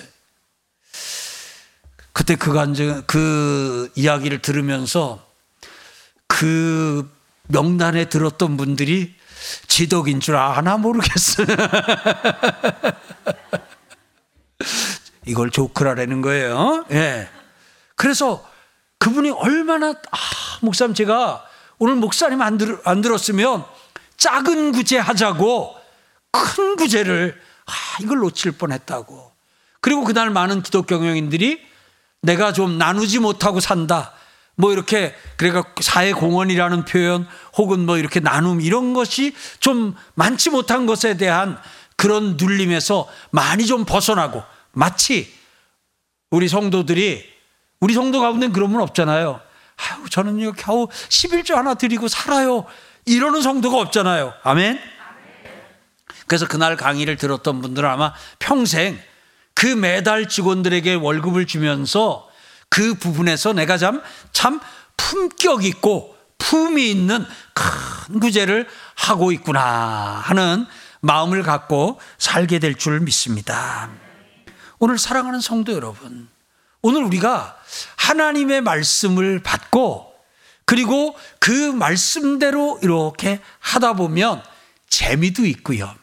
그때 2.13 2.35
그 2.35 2.53
간증 2.53 3.03
그 3.07 3.91
이야기를 3.95 4.41
들으면서 4.41 5.25
그 6.27 7.11
명단에 7.47 8.05
들었던 8.05 8.55
분들이 8.55 9.15
지독인 9.67 10.19
줄 10.19 10.35
아나 10.35 10.77
모르겠어요. 10.77 11.47
이걸 15.25 15.49
조크라라는 15.49 16.21
거예요. 16.21 16.85
예. 16.91 17.27
그래서 17.95 18.47
그분이 18.99 19.31
얼마나 19.31 19.89
아, 19.89 20.17
목사님 20.61 20.93
제가 20.93 21.45
오늘 21.79 21.95
목사님 21.95 22.41
안, 22.41 22.57
들, 22.57 22.79
안 22.85 23.01
들었으면 23.01 23.65
작은 24.17 24.71
구제 24.71 24.97
하자고 24.97 25.75
큰 26.31 26.75
구제를 26.75 27.39
아, 27.65 27.71
이걸 28.01 28.19
놓칠 28.19 28.53
뻔 28.53 28.71
했다고. 28.71 29.31
그리고 29.81 30.03
그날 30.03 30.29
많은 30.29 30.61
기독 30.63 30.87
경영인들이 30.87 31.72
내가 32.23 32.53
좀 32.53 32.77
나누지 32.77 33.19
못하고 33.19 33.59
산다. 33.59 34.13
뭐 34.55 34.71
이렇게 34.71 35.13
그래가 35.35 35.63
사회 35.81 36.13
공헌이라는 36.13 36.85
표현 36.85 37.27
혹은 37.57 37.85
뭐 37.85 37.97
이렇게 37.97 38.19
나눔 38.19 38.61
이런 38.61 38.93
것이 38.93 39.35
좀 39.59 39.95
많지 40.15 40.49
못한 40.49 40.85
것에 40.85 41.17
대한 41.17 41.59
그런 41.95 42.37
눌림에서 42.37 43.07
많이 43.31 43.65
좀 43.65 43.85
벗어나고 43.85 44.43
마치 44.71 45.33
우리 46.29 46.47
성도들이 46.47 47.31
우리 47.79 47.93
성도 47.93 48.21
가운데 48.21 48.47
그런 48.47 48.71
분 48.71 48.81
없잖아요. 48.81 49.41
아유, 49.75 50.09
저는요, 50.09 50.53
겨우 50.53 50.87
11조 50.87 51.55
하나 51.55 51.73
드리고 51.73 52.07
살아요. 52.07 52.65
이러는 53.05 53.41
성도가 53.41 53.79
없잖아요. 53.81 54.33
아멘? 54.43 54.79
그래서 56.27 56.47
그날 56.47 56.77
강의를 56.77 57.17
들었던 57.17 57.61
분들은 57.61 57.89
아마 57.89 58.13
평생 58.39 58.97
그 59.63 59.67
매달 59.67 60.27
직원들에게 60.27 60.95
월급을 60.95 61.47
주면서 61.47 62.29
그 62.67 62.95
부분에서 62.95 63.53
내가 63.53 63.77
참, 63.77 64.01
참 64.33 64.59
품격 64.97 65.63
있고 65.63 66.17
품이 66.37 66.91
있는 66.91 67.25
큰 67.53 68.19
구제를 68.19 68.67
하고 68.93 69.31
있구나 69.31 70.21
하는 70.21 70.65
마음을 70.99 71.43
갖고 71.43 71.97
살게 72.17 72.59
될 72.59 72.75
줄 72.75 72.99
믿습니다. 72.99 73.89
오늘 74.79 74.97
사랑하는 74.97 75.39
성도 75.39 75.71
여러분, 75.71 76.27
오늘 76.81 77.01
우리가 77.03 77.57
하나님의 77.95 78.59
말씀을 78.59 79.39
받고 79.43 80.13
그리고 80.65 81.17
그 81.39 81.71
말씀대로 81.71 82.79
이렇게 82.83 83.39
하다 83.59 83.93
보면 83.93 84.43
재미도 84.89 85.45
있고요. 85.45 85.95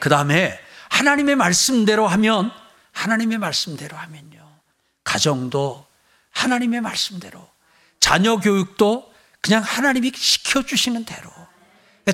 그 0.00 0.08
다음에 0.08 0.58
하나님의 1.02 1.34
말씀대로 1.34 2.06
하면 2.06 2.52
하나님의 2.92 3.38
말씀대로 3.38 3.96
하면요. 3.96 4.38
가정도 5.02 5.84
하나님의 6.30 6.80
말씀대로, 6.80 7.44
자녀 7.98 8.36
교육도 8.36 9.12
그냥 9.40 9.64
하나님이 9.64 10.12
시켜 10.14 10.62
주시는 10.62 11.04
대로, 11.04 11.28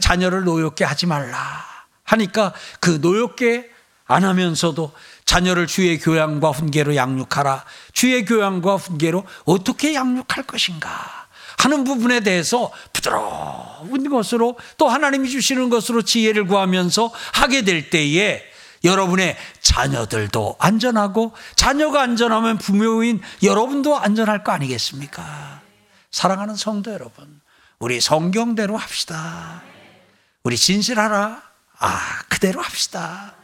자녀를 0.00 0.44
노엽게 0.44 0.84
하지 0.84 1.04
말라 1.04 1.64
하니까 2.02 2.54
그 2.80 2.98
노엽게 3.02 3.70
안 4.06 4.24
하면서도 4.24 4.92
자녀를 5.26 5.66
주의 5.66 5.98
교양과 5.98 6.50
훈계로 6.50 6.96
양육하라. 6.96 7.66
주의 7.92 8.24
교양과 8.24 8.76
훈계로 8.76 9.26
어떻게 9.44 9.92
양육할 9.94 10.44
것인가 10.46 11.28
하는 11.58 11.84
부분에 11.84 12.20
대해서 12.20 12.72
부드러운 12.94 14.08
것으로 14.08 14.56
또 14.78 14.88
하나님이 14.88 15.28
주시는 15.28 15.68
것으로 15.68 16.00
지혜를 16.00 16.46
구하면서 16.46 17.12
하게 17.34 17.62
될 17.62 17.90
때에 17.90 18.47
여러분의 18.84 19.36
자녀들도 19.60 20.56
안전하고 20.58 21.32
자녀가 21.56 22.02
안전하면 22.02 22.58
부모인 22.58 23.20
여러분도 23.42 23.98
안전할 23.98 24.44
거 24.44 24.52
아니겠습니까? 24.52 25.60
사랑하는 26.10 26.56
성도 26.56 26.92
여러분, 26.92 27.40
우리 27.78 28.00
성경대로 28.00 28.76
합시다. 28.76 29.62
우리 30.42 30.56
진실하라. 30.56 31.42
아, 31.80 32.22
그대로 32.28 32.60
합시다. 32.60 33.34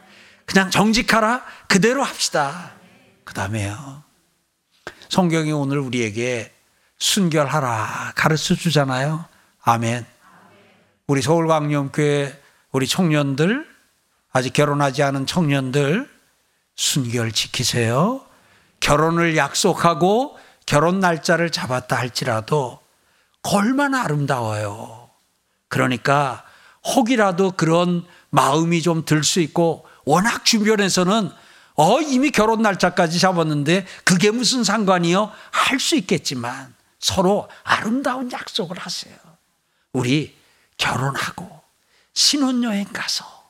그냥 0.45 0.69
정직하라. 0.69 1.43
그대로 1.67 2.03
합시다. 2.03 2.73
그 3.23 3.33
다음에요. 3.33 4.03
성경이 5.09 5.51
오늘 5.51 5.79
우리에게 5.79 6.53
순결하라 6.97 8.13
가르쳐 8.15 8.55
주잖아요. 8.55 9.25
아멘. 9.61 10.05
우리 11.07 11.21
서울광염교회 11.21 12.41
우리 12.71 12.87
청년들 12.87 13.74
아직 14.35 14.51
결혼하지 14.51 15.01
않은 15.01 15.27
청년들 15.27 16.09
순결 16.75 17.31
지키세요. 17.31 18.21
결혼을 18.81 19.37
약속하고 19.37 20.37
결혼 20.65 20.99
날짜를 20.99 21.53
잡았다 21.53 21.95
할지라도 21.95 22.81
얼마나 23.43 24.03
아름다워요. 24.03 25.09
그러니까 25.69 26.43
혹이라도 26.83 27.51
그런 27.51 28.05
마음이 28.29 28.81
좀 28.81 29.05
들 29.05 29.23
수 29.23 29.39
있고 29.39 29.87
워낙 30.03 30.43
주변에서는 30.43 31.31
어 31.75 32.01
이미 32.01 32.29
결혼 32.31 32.61
날짜까지 32.61 33.19
잡았는데 33.19 33.85
그게 34.03 34.31
무슨 34.31 34.65
상관이요? 34.65 35.31
할 35.51 35.79
수 35.79 35.95
있겠지만 35.95 36.75
서로 36.99 37.47
아름다운 37.63 38.29
약속을 38.29 38.77
하세요. 38.79 39.15
우리 39.93 40.35
결혼하고 40.75 41.61
신혼여행 42.13 42.87
가서 42.91 43.44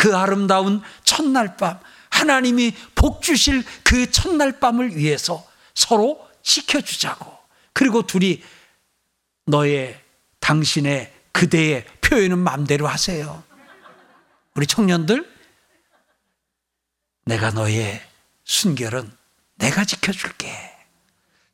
그 0.00 0.16
아름다운 0.16 0.80
첫날 1.04 1.58
밤, 1.58 1.78
하나님이 2.08 2.74
복 2.94 3.20
주실 3.20 3.62
그 3.84 4.10
첫날 4.10 4.58
밤을 4.58 4.96
위해서 4.96 5.46
서로 5.74 6.26
지켜주자고. 6.42 7.30
그리고 7.74 8.06
둘이 8.06 8.42
너의, 9.44 10.00
당신의, 10.38 11.12
그대의 11.32 11.84
표현은 12.00 12.38
마음대로 12.38 12.88
하세요. 12.88 13.44
우리 14.54 14.66
청년들, 14.66 15.30
내가 17.26 17.50
너의 17.50 18.02
순결은 18.44 19.14
내가 19.56 19.84
지켜줄게. 19.84 20.50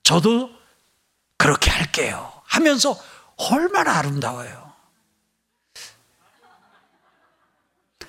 저도 0.04 0.50
그렇게 1.36 1.68
할게요. 1.72 2.32
하면서 2.44 2.96
얼마나 3.50 3.98
아름다워요. 3.98 4.65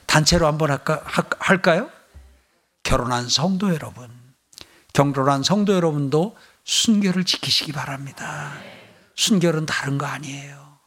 단체로 0.08 0.48
한번 0.48 0.72
할까, 0.72 1.04
할까요? 1.39 1.91
결혼한 2.84 3.30
성도 3.30 3.74
여러분, 3.74 4.10
경로한 4.93 5.43
성도 5.43 5.74
여러분도 5.74 6.36
순결을 6.63 7.24
지키시기 7.24 7.72
바랍니다. 7.72 8.54
순결은 9.15 9.65
다른 9.65 9.98
거 9.98 10.06
아니에요. 10.06 10.80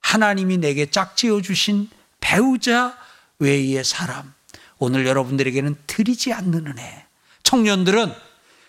하나님이 0.00 0.58
내게 0.58 0.90
짝지어 0.90 1.40
주신 1.40 1.88
배우자 2.20 2.98
외의 3.38 3.82
사람. 3.84 4.34
오늘 4.78 5.06
여러분들에게는 5.06 5.76
드리지 5.86 6.32
않는 6.32 6.66
은혜. 6.66 7.06
청년들은 7.42 8.12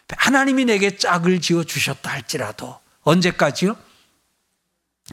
하나님이 0.10 0.66
내게 0.66 0.98
짝을 0.98 1.42
지어 1.42 1.64
주셨다 1.64 2.12
할지라도 2.12 2.80
언제까지요? 3.02 3.76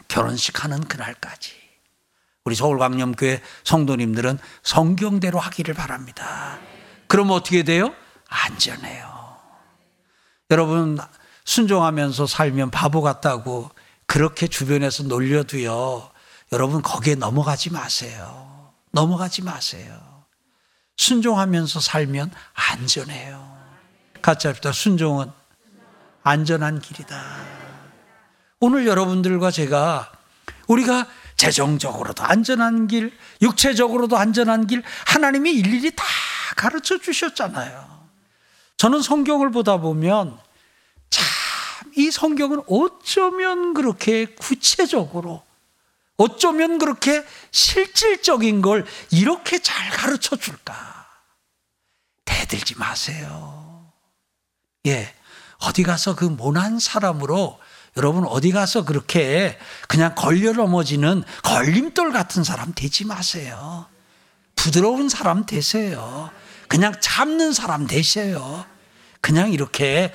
결혼식 0.09 0.65
하는 0.65 0.81
그날까지. 0.81 1.62
우리 2.45 2.55
서울광염교회 2.55 3.41
성도님들은 3.65 4.39
성경대로 4.63 5.39
하기를 5.39 5.75
바랍니다. 5.75 6.59
그럼 7.07 7.31
어떻게 7.31 7.63
돼요? 7.63 7.95
안전해요. 8.29 9.37
여러분, 10.51 10.99
순종하면서 11.45 12.27
살면 12.27 12.71
바보 12.71 13.01
같다고 13.03 13.71
그렇게 14.07 14.49
주변에서 14.49 15.05
놀려도요. 15.05 16.11
여러분, 16.53 16.83
거기에 16.83 17.15
넘어가지 17.15 17.71
마세요. 17.71 18.73
넘어가지 18.91 19.43
마세요. 19.43 19.99
순종하면서 20.97 21.81
살면 21.81 22.31
안전해요. 22.55 23.53
같이 24.21 24.47
합시다. 24.47 24.73
순종은 24.73 25.31
안전한 26.23 26.81
길이다. 26.81 27.23
오늘 28.61 28.87
여러분들과 28.87 29.51
제가 29.51 30.13
우리가 30.69 31.07
재정적으로도 31.43 32.23
안전한 32.23 32.87
길, 32.87 33.17
육체적으로도 33.41 34.17
안전한 34.17 34.67
길, 34.67 34.83
하나님이 35.07 35.53
일일이 35.53 35.91
다 35.97 36.05
가르쳐 36.57 36.99
주셨잖아요. 36.99 38.09
저는 38.77 39.03
성경을 39.03 39.51
보다 39.51 39.79
보면 39.79 40.39
참 41.11 41.43
이 41.97 42.11
성경은 42.11 42.63
어쩌면 42.69 43.75
그렇게 43.75 44.27
구체적으로, 44.27 45.45
어쩌면 46.17 46.79
그렇게 46.79 47.25
실질적인 47.51 48.63
걸 48.63 48.87
이렇게 49.11 49.61
잘 49.61 49.91
가르쳐 49.91 50.37
줄까? 50.37 51.07
대들지 52.25 52.77
마세요. 52.79 53.93
예. 54.87 55.15
어디 55.59 55.83
가서 55.83 56.15
그 56.17 56.25
모난 56.25 56.79
사람으로 56.79 57.61
여러분 57.97 58.25
어디 58.25 58.53
가서 58.53 58.85
그렇게 58.85 59.59
그냥 59.87 60.15
걸려 60.15 60.53
넘어지는 60.53 61.23
걸림돌 61.43 62.13
같은 62.13 62.43
사람 62.43 62.73
되지 62.75 63.05
마세요. 63.05 63.87
부드러운 64.57 65.09
사람 65.09 65.45
되세요. 65.45 66.31
그냥 66.69 66.95
참는 67.01 67.53
사람 67.53 67.87
되세요. 67.87 68.65
그냥 69.21 69.53
이렇게 69.53 70.13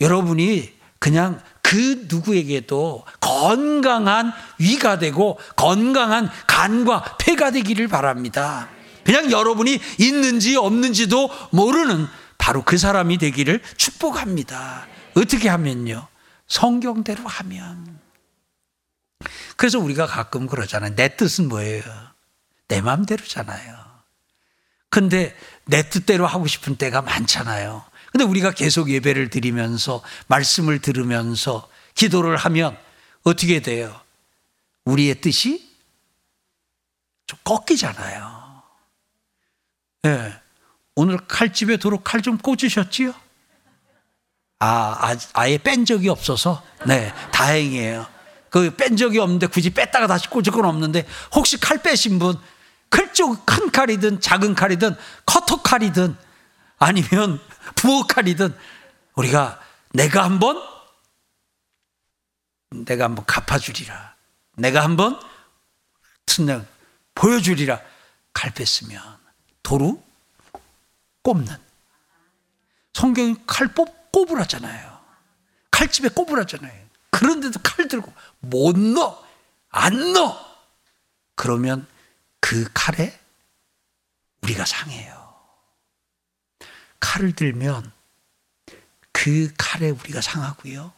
여러분이 0.00 0.72
그냥 0.98 1.40
그 1.62 2.04
누구에게도 2.08 3.04
건강한 3.20 4.32
위가 4.58 4.98
되고 4.98 5.38
건강한 5.56 6.30
간과 6.46 7.16
폐가 7.18 7.50
되기를 7.50 7.88
바랍니다. 7.88 8.68
그냥 9.02 9.30
여러분이 9.30 9.80
있는지 9.98 10.56
없는지도 10.56 11.30
모르는 11.50 12.06
바로 12.38 12.62
그 12.62 12.76
사람이 12.76 13.18
되기를 13.18 13.60
축복합니다. 13.76 14.86
어떻게 15.14 15.48
하면요? 15.48 16.06
성경대로 16.46 17.26
하면. 17.26 18.00
그래서 19.56 19.78
우리가 19.78 20.06
가끔 20.06 20.46
그러잖아요. 20.46 20.94
내 20.94 21.16
뜻은 21.16 21.48
뭐예요? 21.48 21.82
내 22.68 22.80
마음대로잖아요. 22.80 23.84
근데 24.88 25.36
내 25.64 25.88
뜻대로 25.88 26.26
하고 26.26 26.46
싶은 26.46 26.76
때가 26.76 27.02
많잖아요. 27.02 27.84
근데 28.12 28.24
우리가 28.24 28.52
계속 28.52 28.90
예배를 28.90 29.30
드리면서 29.30 30.02
말씀을 30.28 30.80
들으면서 30.80 31.68
기도를 31.94 32.36
하면 32.36 32.78
어떻게 33.24 33.60
돼요? 33.60 34.00
우리의 34.84 35.20
뜻이 35.20 35.68
좀 37.26 37.38
꺾이잖아요. 37.42 38.62
예. 40.04 40.08
네. 40.08 40.40
오늘 40.96 41.18
칼집에 41.26 41.78
도로 41.78 41.98
칼 42.02 42.22
좀 42.22 42.38
꽂으셨지요? 42.38 43.14
아, 44.64 45.10
아, 45.10 45.16
아 45.34 45.46
예 45.48 45.58
뺀 45.58 45.84
적이 45.84 46.08
없어서, 46.08 46.62
네, 46.86 47.12
다행이에요. 47.32 48.06
그 48.48 48.74
뺀 48.76 48.96
적이 48.96 49.18
없는데 49.18 49.46
굳이 49.48 49.70
뺐다가 49.70 50.06
다시 50.06 50.28
꽂을 50.30 50.44
건 50.52 50.64
없는데, 50.64 51.06
혹시 51.34 51.58
칼 51.60 51.82
빼신 51.82 52.18
분, 52.18 52.38
클쪽 52.88 53.44
큰 53.44 53.70
칼이든 53.70 54.20
작은 54.20 54.54
칼이든 54.54 54.96
커터 55.26 55.60
칼이든 55.60 56.16
아니면 56.78 57.40
부엌 57.76 58.08
칼이든 58.08 58.56
우리가 59.16 59.60
내가 59.92 60.24
한번 60.24 60.62
내가 62.70 63.04
한번 63.04 63.24
갚아주리라. 63.26 64.14
내가 64.56 64.82
한번 64.82 65.20
특량 66.26 66.66
보여주리라. 67.14 67.80
칼 68.32 68.52
뺐으면 68.52 69.00
도루 69.62 70.00
꼽는 71.22 71.56
성경이 72.94 73.36
칼 73.46 73.68
뽑, 73.68 73.88
꼬부라잖아요. 74.14 75.00
칼집에 75.72 76.08
꼬부라잖아요. 76.10 76.84
그런데도 77.10 77.58
칼 77.64 77.88
들고 77.88 78.12
못 78.38 78.78
넣어. 78.78 79.24
안 79.70 80.12
넣어. 80.12 80.38
그러면 81.34 81.84
그 82.38 82.68
칼에 82.72 83.18
우리가 84.42 84.64
상해요. 84.64 85.34
칼을 87.00 87.34
들면 87.34 87.90
그 89.10 89.52
칼에 89.58 89.90
우리가 89.90 90.20
상하고요. 90.20 90.92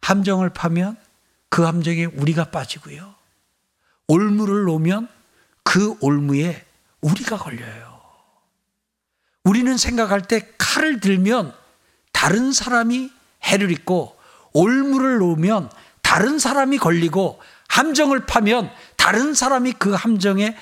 함정을 0.00 0.50
파면 0.50 0.96
그 1.50 1.64
함정에 1.64 2.06
우리가 2.06 2.50
빠지고요. 2.50 3.14
올무를 4.08 4.64
놓으면 4.64 5.08
그 5.64 5.98
올무에 6.00 6.64
우리가 7.02 7.36
걸려요. 7.36 8.00
우리는 9.44 9.76
생각할 9.76 10.22
때 10.22 10.54
칼을 10.56 11.00
들면 11.00 11.65
다른 12.16 12.50
사람이 12.50 13.12
해를 13.44 13.70
입고 13.70 14.18
올무를 14.54 15.18
놓으면 15.18 15.70
다른 16.00 16.38
사람이 16.38 16.78
걸리고 16.78 17.42
함정을 17.68 18.24
파면 18.24 18.70
다른 18.96 19.34
사람이 19.34 19.72
그 19.72 19.92
함정에 19.92 20.56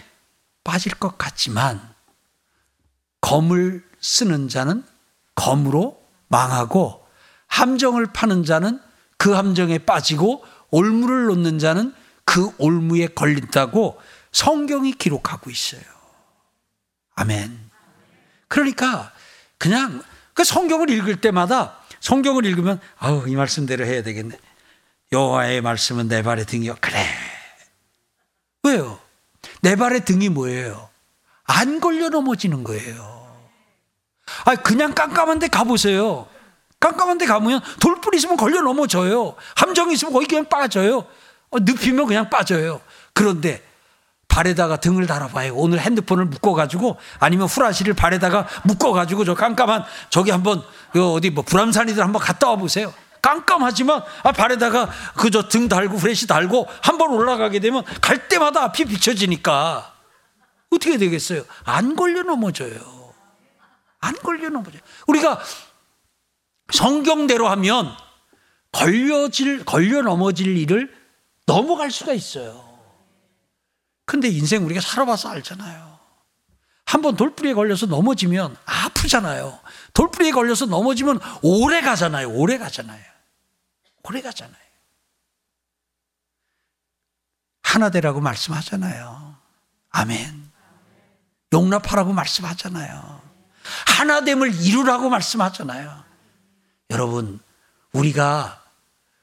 빠질 0.64 0.92
것 0.96 1.16
같지만 1.16 1.80
검을 3.20 3.88
쓰는 4.00 4.48
자는 4.48 4.84
검으로 5.36 6.02
망하고 6.26 7.06
함정을 7.46 8.06
파는 8.12 8.44
자는 8.44 8.80
그 9.16 9.30
함정에 9.34 9.78
빠지고 9.78 10.44
올무를 10.72 11.26
놓는 11.26 11.60
자는 11.60 11.94
그 12.24 12.50
올무에 12.58 13.06
걸린다고 13.06 14.00
성경이 14.32 14.94
기록하고 14.94 15.50
있어요. 15.50 15.82
아멘. 17.14 17.70
그러니까 18.48 19.12
그냥 19.56 20.02
그 20.34 20.44
성경을 20.44 20.90
읽을 20.90 21.20
때마다 21.20 21.78
성경을 22.00 22.44
읽으면 22.44 22.80
아우 22.98 23.26
이 23.28 23.34
말씀대로 23.34 23.86
해야 23.86 24.02
되겠네. 24.02 24.36
여호와의 25.12 25.60
말씀은 25.62 26.08
내 26.08 26.22
발의 26.22 26.44
등이요. 26.46 26.76
그래. 26.80 26.98
왜요? 28.64 28.98
내 29.62 29.76
발의 29.76 30.04
등이 30.04 30.28
뭐예요? 30.28 30.90
안 31.44 31.80
걸려 31.80 32.08
넘어지는 32.08 32.64
거예요. 32.64 33.14
아 34.44 34.54
그냥 34.56 34.94
깜깜한데 34.94 35.48
가보세요. 35.48 36.26
깜깜한데 36.80 37.26
가면 37.26 37.60
돌불 37.80 38.14
있으면 38.16 38.36
걸려 38.36 38.60
넘어져요. 38.60 39.36
함정 39.56 39.90
있으면 39.90 40.12
거기 40.12 40.26
그냥 40.26 40.46
빠져요. 40.46 41.06
어, 41.50 41.58
눕히면 41.60 42.06
그냥 42.06 42.28
빠져요. 42.28 42.80
그런데 43.12 43.62
발에다가 44.34 44.76
등을 44.78 45.06
달아봐요. 45.06 45.54
오늘 45.54 45.78
핸드폰을 45.78 46.24
묶어가지고 46.24 46.96
아니면 47.20 47.46
후라시를 47.46 47.94
발에다가 47.94 48.48
묶어가지고 48.64 49.24
저 49.24 49.34
깜깜한 49.36 49.84
저기 50.10 50.32
한번 50.32 50.60
그 50.92 51.12
어디 51.12 51.30
뭐 51.30 51.44
불암산이들 51.44 52.02
한번 52.02 52.20
갔다 52.20 52.48
와 52.50 52.56
보세요. 52.56 52.92
깜깜하지만 53.22 54.02
아 54.24 54.32
발에다가 54.32 54.90
그저 55.14 55.48
등 55.48 55.68
달고 55.68 55.96
후레시 55.96 56.26
달고 56.26 56.66
한번 56.82 57.12
올라가게 57.12 57.60
되면 57.60 57.84
갈 58.00 58.28
때마다 58.28 58.64
앞이 58.64 58.86
비춰지니까 58.86 59.94
어떻게 60.70 60.98
되겠어요? 60.98 61.44
안 61.62 61.94
걸려 61.94 62.22
넘어져요. 62.24 62.74
안 64.00 64.14
걸려 64.16 64.48
넘어져요. 64.48 64.82
우리가 65.06 65.40
성경대로 66.72 67.48
하면 67.50 67.88
걸려질 68.72 69.64
걸려 69.64 70.02
넘어질 70.02 70.56
일을 70.58 70.92
넘어갈 71.46 71.92
수가 71.92 72.12
있어요. 72.14 72.63
근데 74.04 74.28
인생 74.28 74.64
우리가 74.64 74.80
살아봐서 74.80 75.30
알잖아요. 75.30 75.98
한번 76.84 77.16
돌뿌리에 77.16 77.54
걸려서 77.54 77.86
넘어지면 77.86 78.56
아프잖아요. 78.64 79.58
돌뿌리에 79.94 80.30
걸려서 80.32 80.66
넘어지면 80.66 81.20
오래 81.42 81.80
가잖아요. 81.80 82.30
오래 82.30 82.58
가잖아요. 82.58 83.02
오래 84.02 84.20
가잖아요. 84.20 84.64
하나 87.62 87.90
되라고 87.90 88.20
말씀하잖아요. 88.20 89.36
아멘. 89.90 90.50
용납하라고 91.52 92.12
말씀하잖아요. 92.12 93.22
하나됨을 93.86 94.62
이루라고 94.62 95.08
말씀하잖아요. 95.08 96.04
여러분, 96.90 97.40
우리가 97.92 98.62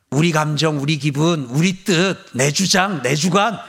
우리 0.10 0.32
감정, 0.32 0.82
우리 0.82 0.98
기분, 0.98 1.46
우리 1.46 1.84
뜻, 1.84 2.17
내 2.34 2.52
주장, 2.52 3.02
내 3.02 3.15
주관 3.15 3.60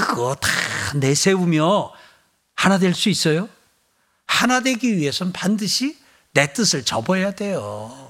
그거 0.00 0.34
다 0.34 0.48
내세우며 0.96 1.92
하나 2.56 2.78
될 2.78 2.94
수 2.94 3.08
있어요? 3.08 3.48
하나 4.26 4.60
되기 4.60 4.96
위해서는 4.96 5.32
반드시 5.32 5.98
내 6.32 6.52
뜻을 6.52 6.84
접어야 6.84 7.32
돼요. 7.32 8.00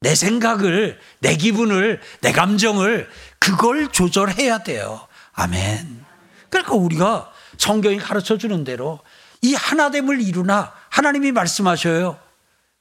내 0.00 0.14
생각을, 0.14 1.00
내 1.20 1.36
기분을, 1.36 2.00
내 2.20 2.32
감정을 2.32 3.08
그걸 3.38 3.90
조절해야 3.92 4.58
돼요. 4.58 5.06
아멘. 5.32 6.04
그러니까 6.50 6.74
우리가 6.74 7.32
성경이 7.58 7.98
가르쳐 7.98 8.36
주는 8.38 8.64
대로 8.64 9.00
이 9.42 9.54
하나됨을 9.54 10.20
이루나 10.20 10.72
하나님이 10.90 11.32
말씀하셔요. 11.32 12.18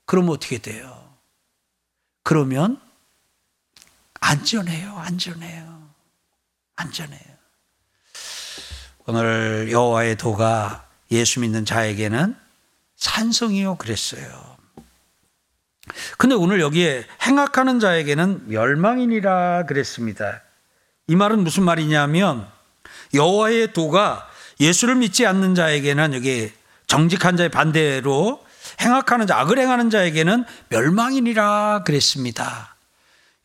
그러면 0.06 0.32
어떻게 0.32 0.58
돼요? 0.58 1.14
그러면 2.24 2.82
안전해요. 4.20 4.98
안전해요. 4.98 5.90
안전해요. 6.76 7.35
오늘 9.08 9.70
여호와의 9.72 10.16
도가 10.18 10.88
예수 11.12 11.40
믿는 11.40 11.64
자에게는 11.64 12.36
산성이요 12.96 13.76
그랬어요. 13.76 14.56
근데 16.18 16.34
오늘 16.34 16.60
여기에 16.60 17.06
행악하는 17.22 17.80
자에게는 17.80 18.50
멸망이니라 18.50 19.66
그랬습니다. 19.68 20.42
이 21.08 21.16
말은 21.16 21.44
무슨 21.44 21.64
말이냐면 21.64 22.48
여호와의 23.14 23.74
도가 23.74 24.28
예수를 24.60 24.96
믿지 24.96 25.28
않는 25.28 25.54
자에게는 25.54 26.16
여기 26.16 26.52
정직한 26.88 27.38
자의 27.38 27.50
반대로 27.50 28.44
행악하는 28.82 29.28
자, 29.28 29.40
악을 29.40 29.60
행하는 29.60 29.92
자에게는 29.92 30.46
멸망이니라 30.70 31.84
그랬습니다. 31.86 32.76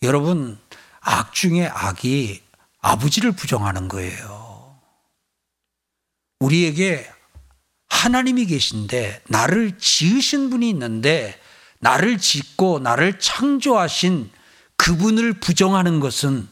여러분, 0.02 0.58
악 1.00 1.34
중에 1.34 1.66
악이 1.66 2.42
아버지를 2.80 3.32
부정하는 3.32 3.88
거예요. 3.88 4.49
우리에게 6.40 7.08
하나님이 7.88 8.46
계신데 8.46 9.22
나를 9.28 9.78
지으신 9.78 10.50
분이 10.50 10.68
있는데 10.70 11.38
나를 11.78 12.18
짓고 12.18 12.78
나를 12.80 13.18
창조하신 13.18 14.30
그분을 14.76 15.34
부정하는 15.34 16.00
것은 16.00 16.48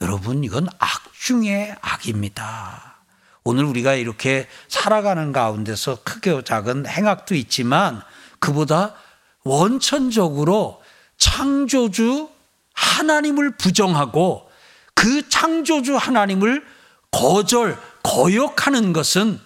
여러분 0.00 0.42
이건 0.42 0.68
악 0.78 1.12
중의 1.18 1.76
악입니다. 1.80 2.96
오늘 3.44 3.64
우리가 3.64 3.94
이렇게 3.94 4.48
살아가는 4.68 5.32
가운데서 5.32 6.02
크게 6.02 6.42
작은 6.44 6.86
행악도 6.86 7.34
있지만 7.34 8.02
그보다 8.38 8.94
원천적으로 9.44 10.82
창조주 11.18 12.30
하나님을 12.72 13.56
부정하고 13.56 14.50
그 14.94 15.28
창조주 15.28 15.96
하나님을 15.96 16.64
거절, 17.10 17.78
거역하는 18.04 18.92
것은 18.92 19.40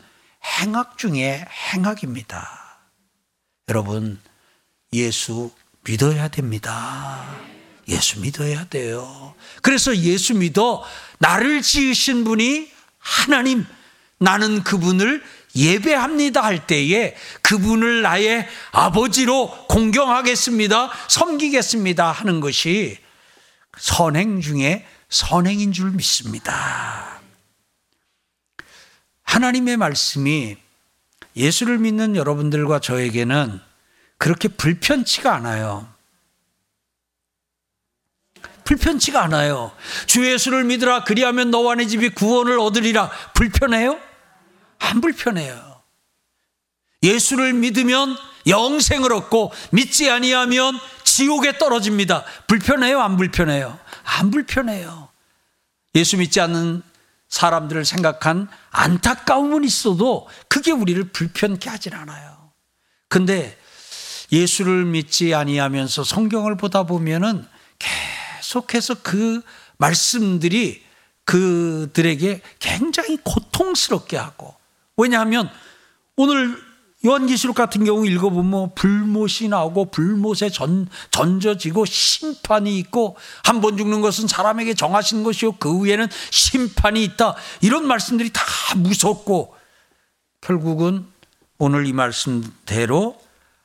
행악 0.61 0.99
중에 0.99 1.47
행악입니다. 1.73 2.81
여러분, 3.69 4.21
예수 4.93 5.51
믿어야 5.85 6.29
됩니다. 6.29 7.25
예수 7.89 8.21
믿어야 8.21 8.67
돼요. 8.67 9.35
그래서 9.63 9.97
예수 9.97 10.35
믿어 10.35 10.85
나를 11.19 11.63
지으신 11.63 12.25
분이 12.25 12.71
하나님, 12.99 13.65
나는 14.19 14.63
그분을 14.65 15.23
예배합니다 15.55 16.43
할 16.43 16.67
때에 16.67 17.17
그분을 17.43 18.03
나의 18.03 18.47
아버지로 18.73 19.67
공경하겠습니다. 19.69 20.91
섬기겠습니다 21.09 22.11
하는 22.11 22.41
것이 22.41 22.99
선행 23.79 24.41
중에 24.41 24.87
선행인 25.09 25.73
줄 25.73 25.93
믿습니다. 25.93 27.18
하나님의 29.29 29.77
말씀이 29.77 30.57
예수를 31.37 31.79
믿는 31.79 32.17
여러분들과 32.17 32.81
저에게는 32.81 33.61
그렇게 34.17 34.49
불편치가 34.49 35.35
않아요. 35.35 35.87
불편치가 38.65 39.23
않아요. 39.25 39.71
주 40.07 40.27
예수를 40.27 40.65
믿으라 40.65 41.05
그리하면 41.05 41.51
너와 41.51 41.75
내 41.75 41.87
집이 41.87 42.11
구원을 42.11 42.59
얻으리라 42.59 43.11
불편해요? 43.35 44.01
안 44.79 45.01
불편해요. 45.03 45.83
예수를 47.03 47.53
믿으면 47.53 48.17
영생을 48.47 49.13
얻고 49.13 49.53
믿지 49.73 50.11
아니하면 50.11 50.79
지옥에 51.05 51.59
떨어집니다. 51.59 52.25
불편해요? 52.47 53.01
안 53.01 53.19
불편해요? 53.19 53.79
안 54.05 54.31
불편해요. 54.31 55.09
예수 55.95 56.17
믿지 56.17 56.41
않는 56.41 56.83
사람들을 57.29 57.85
생각한 57.85 58.49
안타까움은 58.71 59.65
있어도 59.65 60.29
그게 60.49 60.73
우리를 60.73 61.03
불편케 61.13 61.69
하진 61.69 61.95
않아요. 61.95 62.51
근데 63.09 63.59
예수를 64.33 64.85
믿지 64.85 65.35
아니하면서 65.35 66.05
성경을 66.05 66.57
보다 66.57 66.83
보면은 66.85 67.47
계속해서 67.79 68.97
그 69.03 69.43
말씀들이 69.79 70.83
그들에게 71.25 72.41
굉장히 72.59 73.19
고통스럽게 73.23 74.17
하고 74.17 74.55
왜냐하면 74.97 75.51
오늘 76.17 76.68
요한계시록 77.05 77.55
같은 77.55 77.85
경우 77.85 78.07
읽어보면 78.07 78.47
뭐 78.51 78.73
불못이 78.75 79.49
나오고 79.49 79.91
불못에 79.91 80.51
전, 80.51 80.89
던져지고 81.13 81.85
심판이 81.85 82.77
있고 82.79 83.17
한 83.45 83.61
번 83.61 83.77
죽는 83.77 84.01
것은 84.01 84.27
사람에게 84.27 84.75
정하신 84.75 85.23
것이요 85.23 85.53
그 85.53 85.85
위에는 85.85 86.09
심판이 86.31 87.05
있다 87.05 87.37
이런 87.61 87.87
말씀들이 87.87 88.31
다 88.33 88.43
무섭고 88.77 89.55
결국은 90.41 91.07
오늘 91.59 91.87
이 91.87 91.93
말씀대로 91.93 93.21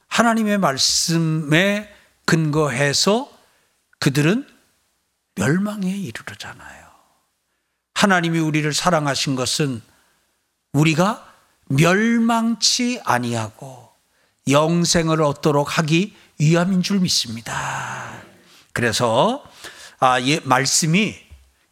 하나님의 0.08 0.60
말씀에 0.60 1.91
근거해서 2.26 3.32
그들은 4.00 4.48
멸망에 5.36 5.89
이르르잖아요. 5.89 6.84
하나님이 7.96 8.39
우리를 8.39 8.72
사랑하신 8.74 9.36
것은 9.36 9.82
우리가 10.74 11.33
멸망치 11.76 13.02
아니하고 13.04 13.90
영생을 14.48 15.22
얻도록 15.22 15.78
하기 15.80 16.16
위함인 16.40 16.84
줄 16.84 17.00
믿습니다. 17.00 18.22
그래서 18.74 19.44
아, 20.00 20.22
예, 20.22 20.40
말씀이 20.44 21.16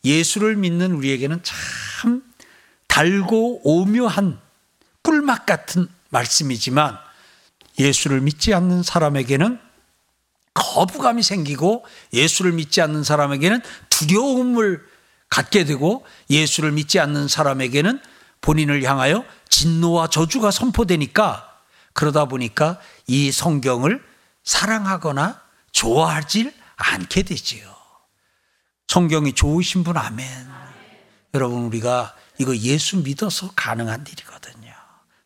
예수를 0.03 0.55
믿는 0.55 0.93
우리에게는 0.93 1.41
참 1.43 2.23
달고 2.87 3.61
오묘한 3.63 4.39
꿀맛 5.03 5.45
같은 5.45 5.87
말씀이지만 6.09 6.97
예수를 7.79 8.21
믿지 8.21 8.53
않는 8.53 8.83
사람에게는 8.83 9.59
거부감이 10.53 11.23
생기고 11.23 11.85
예수를 12.13 12.51
믿지 12.53 12.81
않는 12.81 13.03
사람에게는 13.03 13.61
두려움을 13.89 14.85
갖게 15.29 15.63
되고 15.63 16.05
예수를 16.29 16.73
믿지 16.73 16.99
않는 16.99 17.27
사람에게는 17.27 18.01
본인을 18.41 18.83
향하여 18.83 19.23
진노와 19.49 20.07
저주가 20.07 20.51
선포되니까 20.51 21.47
그러다 21.93 22.25
보니까 22.25 22.79
이 23.07 23.31
성경을 23.31 24.03
사랑하거나 24.43 25.39
좋아하지 25.71 26.51
않게 26.75 27.23
되지요. 27.23 27.69
성경이 28.87 29.33
좋으신 29.33 29.83
분 29.83 29.97
아멘. 29.97 30.27
여러분 31.33 31.63
우리가 31.65 32.15
이거 32.39 32.55
예수 32.57 32.97
믿어서 32.97 33.51
가능한 33.55 34.05
일이거든요. 34.09 34.73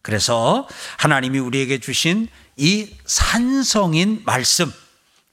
그래서 0.02 0.68
하나님이 0.98 1.40
우리에게 1.40 1.80
주신 1.80 2.28
이 2.58 2.96
산성인 3.06 4.24
말씀 4.26 4.72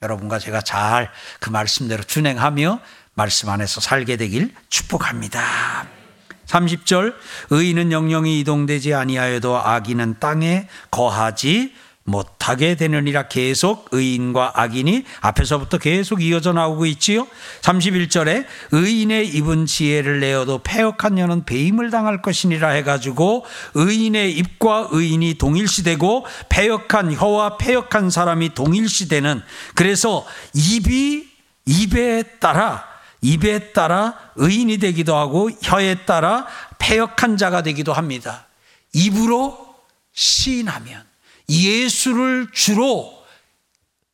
여러분과 0.01 0.39
제가 0.39 0.61
잘 0.61 1.11
그 1.39 1.49
말씀대로 1.49 2.03
준행하며 2.03 2.79
말씀 3.15 3.49
안에서 3.49 3.81
살게 3.81 4.17
되길 4.17 4.53
축복합니다. 4.69 6.02
30절 6.45 7.13
의인은 7.49 7.91
영영이 7.91 8.39
이동되지 8.39 8.93
아니하여도 8.93 9.57
악인은 9.57 10.15
땅에 10.19 10.67
거하지 10.91 11.73
못하게 12.05 12.75
되느니라 12.75 13.29
계속 13.29 13.87
의인과 13.91 14.53
악인이 14.55 15.05
앞에서부터 15.21 15.77
계속 15.77 16.21
이어져 16.21 16.51
나오고 16.51 16.85
있지요. 16.87 17.27
31절에 17.61 18.45
의인의 18.71 19.29
입은 19.29 19.65
지혜를 19.65 20.19
내어도 20.19 20.59
패역한 20.61 21.15
년은 21.15 21.45
배임을 21.45 21.91
당할 21.91 22.21
것이니라 22.21 22.69
해가지고 22.69 23.45
의인의 23.73 24.33
입과 24.33 24.89
의인이 24.91 25.35
동일시되고 25.35 26.25
패역한 26.49 27.13
혀와 27.13 27.57
패역한 27.57 28.09
사람이 28.09 28.53
동일시되는 28.53 29.41
그래서 29.75 30.25
입이 30.53 31.25
입에 31.65 32.23
따라 32.41 32.92
입에 33.23 33.71
따라 33.71 34.31
의인이 34.35 34.77
되기도 34.77 35.15
하고 35.15 35.49
혀에 35.49 36.05
따라 36.05 36.45
패역한 36.77 37.37
자가 37.37 37.63
되기도 37.63 37.93
합니다. 37.93 38.47
입으로 38.91 39.75
시인하면 40.11 41.07
예수를 41.49 42.49
주로 42.51 43.23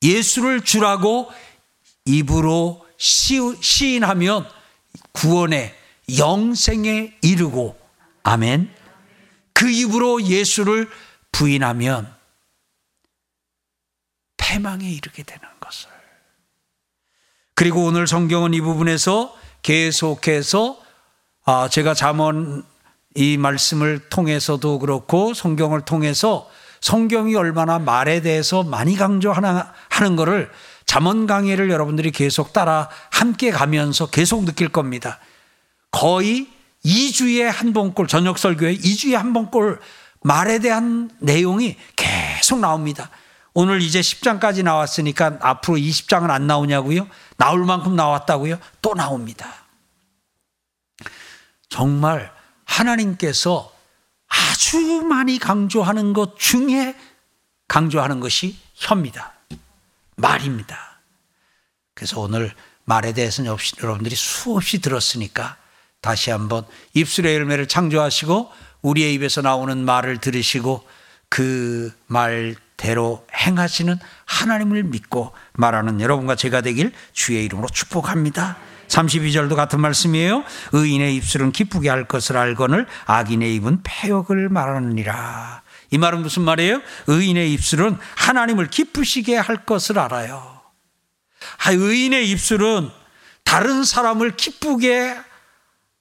예수를 0.01 0.61
주라고 0.61 1.29
입으로 2.05 2.87
시 2.97 3.39
인하면 3.95 4.47
구원의 5.11 5.75
영생에 6.17 7.17
이르고 7.21 7.79
아멘. 8.23 8.73
그 9.53 9.69
입으로 9.69 10.23
예수를 10.23 10.89
부인하면 11.31 12.15
패망에 14.37 14.89
이르게 14.89 15.23
되는 15.23 15.47
것을. 15.59 15.98
그리고 17.59 17.83
오늘 17.83 18.07
성경은 18.07 18.53
이 18.53 18.61
부분에서 18.61 19.35
계속해서 19.63 20.79
아, 21.43 21.67
제가 21.67 21.93
잠언 21.93 22.63
이 23.15 23.35
말씀을 23.35 23.99
통해서도 24.07 24.79
그렇고 24.79 25.33
성경을 25.33 25.81
통해서 25.81 26.49
성경이 26.79 27.35
얼마나 27.35 27.77
말에 27.77 28.21
대해서 28.21 28.63
많이 28.63 28.95
강조하나 28.95 29.73
하는 29.89 30.15
것을 30.15 30.49
잠언 30.85 31.27
강의를 31.27 31.69
여러분들이 31.69 32.11
계속 32.11 32.53
따라 32.53 32.87
함께 33.09 33.51
가면서 33.51 34.05
계속 34.05 34.45
느낄 34.45 34.69
겁니다. 34.69 35.19
거의 35.91 36.47
2주에 36.85 37.41
한 37.41 37.73
번꼴 37.73 38.07
저녁 38.07 38.37
설교에 38.37 38.77
2주에 38.77 39.15
한 39.15 39.33
번꼴 39.33 39.81
말에 40.21 40.59
대한 40.59 41.11
내용이 41.19 41.75
계속 41.97 42.61
나옵니다. 42.61 43.09
오늘 43.59 43.81
이제 43.81 43.99
10장까지 43.99 44.63
나왔으니까 44.63 45.37
앞으로 45.41 45.75
20장은 45.75 46.29
안 46.29 46.47
나오냐고요? 46.47 47.09
나올 47.35 47.65
만큼 47.65 47.93
나왔다고요? 47.93 48.57
또 48.81 48.93
나옵니다. 48.93 49.53
정말 51.67 52.33
하나님께서 52.63 53.73
아주 54.29 55.01
많이 55.01 55.39
강조하는 55.39 56.13
것 56.13 56.39
중에 56.39 56.95
강조하는 57.67 58.21
것이 58.21 58.57
혀입니다. 58.75 59.33
말입니다. 60.15 61.01
그래서 61.93 62.21
오늘 62.21 62.53
말에 62.85 63.11
대해서는 63.11 63.53
여러분들이 63.83 64.15
수없이 64.15 64.79
들었으니까 64.79 65.57
다시 65.99 66.31
한번 66.31 66.65
입술의 66.93 67.35
열매를 67.35 67.67
창조하시고 67.67 68.53
우리의 68.83 69.15
입에서 69.15 69.41
나오는 69.41 69.83
말을 69.83 70.19
들으시고 70.19 70.87
그 71.27 71.93
말 72.07 72.55
대로 72.79 73.25
행하시는 73.35 73.99
하나님을 74.25 74.83
믿고 74.83 75.33
말하는 75.53 75.99
여러분과 75.99 76.35
제가 76.35 76.61
되길 76.61 76.93
주의 77.11 77.43
이름으로 77.43 77.67
축복합니다. 77.67 78.57
32절도 78.87 79.55
같은 79.55 79.81
말씀이에요. 79.81 80.43
의인의 80.71 81.13
입술은 81.17 81.51
기쁘게 81.51 81.89
할 81.89 82.07
것을 82.07 82.37
알거늘 82.37 82.87
악인의 83.05 83.53
입은 83.55 83.81
폐역을 83.83 84.47
말하느니라. 84.49 85.61
이 85.91 85.97
말은 85.97 86.21
무슨 86.21 86.43
말이에요? 86.43 86.81
의인의 87.07 87.51
입술은 87.53 87.97
하나님을 88.15 88.69
기쁘시게 88.69 89.35
할 89.35 89.65
것을 89.65 89.99
알아요. 89.99 90.61
아, 91.65 91.71
의인의 91.71 92.29
입술은 92.29 92.89
다른 93.43 93.83
사람을 93.83 94.37
기쁘게 94.37 95.17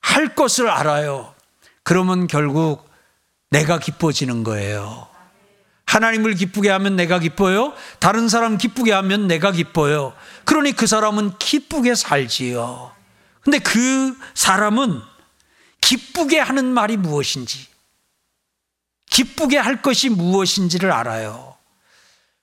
할 0.01 0.35
것을 0.35 0.71
알아요. 0.71 1.35
그러면 1.83 2.29
결국 2.29 2.89
내가 3.51 3.79
기뻐지는 3.79 4.45
거예요. 4.45 5.09
하나님을 5.89 6.35
기쁘게 6.35 6.69
하면 6.69 6.97
내가 6.97 7.19
기뻐요. 7.19 7.73
다른 7.99 8.29
사람 8.29 8.59
기쁘게 8.59 8.93
하면 8.93 9.27
내가 9.27 9.53
기뻐요. 9.53 10.15
그러니 10.45 10.73
그 10.73 10.87
사람은 10.87 11.39
기쁘게 11.39 11.95
살지요. 11.95 12.95
근데 13.41 13.59
그 13.59 14.15
사람은 14.35 15.01
기쁘게 15.81 16.41
하는 16.41 16.67
말이 16.67 16.99
무엇인지, 16.99 17.69
기쁘게 19.09 19.57
할 19.57 19.81
것이 19.81 20.11
무엇인지를 20.11 20.93
알아요. 20.93 21.57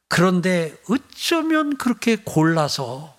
그런데 0.08 0.76
어쩌면 0.90 1.78
그렇게 1.78 2.16
골라서 2.16 3.16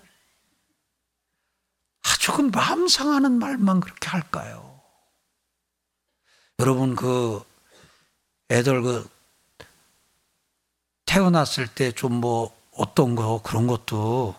아주 2.02 2.32
그 2.32 2.42
마음 2.42 2.88
상하는 2.88 3.38
말만 3.38 3.78
그렇게 3.78 4.08
할까요? 4.08 4.80
여러분 6.58 6.96
그 6.96 7.44
애들 8.50 8.82
그 8.82 9.15
태어났을 11.16 11.66
때 11.66 11.92
좀 11.92 12.20
뭐 12.20 12.54
어떤 12.72 13.14
거 13.14 13.40
그런 13.42 13.66
것도 13.66 14.34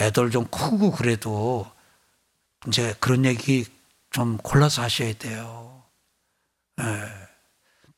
애들 0.00 0.32
좀 0.32 0.44
크고 0.46 0.90
그래도 0.90 1.70
이제 2.66 2.96
그런 2.98 3.24
얘기 3.24 3.64
좀 4.10 4.36
골라서 4.38 4.82
하셔야 4.82 5.12
돼요. 5.12 5.84
예. 6.80 6.84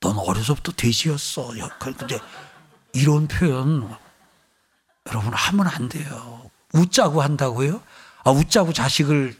넌 0.01 0.19
어려서부터 0.19 0.73
돼지였어. 0.73 1.53
근데 1.79 2.19
이런 2.93 3.29
표현 3.29 3.97
여러분 5.07 5.33
하면 5.33 5.67
안 5.69 5.89
돼요. 5.89 6.51
웃자고 6.75 7.23
한다고요? 7.23 7.83
아, 8.25 8.31
웃자고 8.31 8.75
자식을 8.75 9.35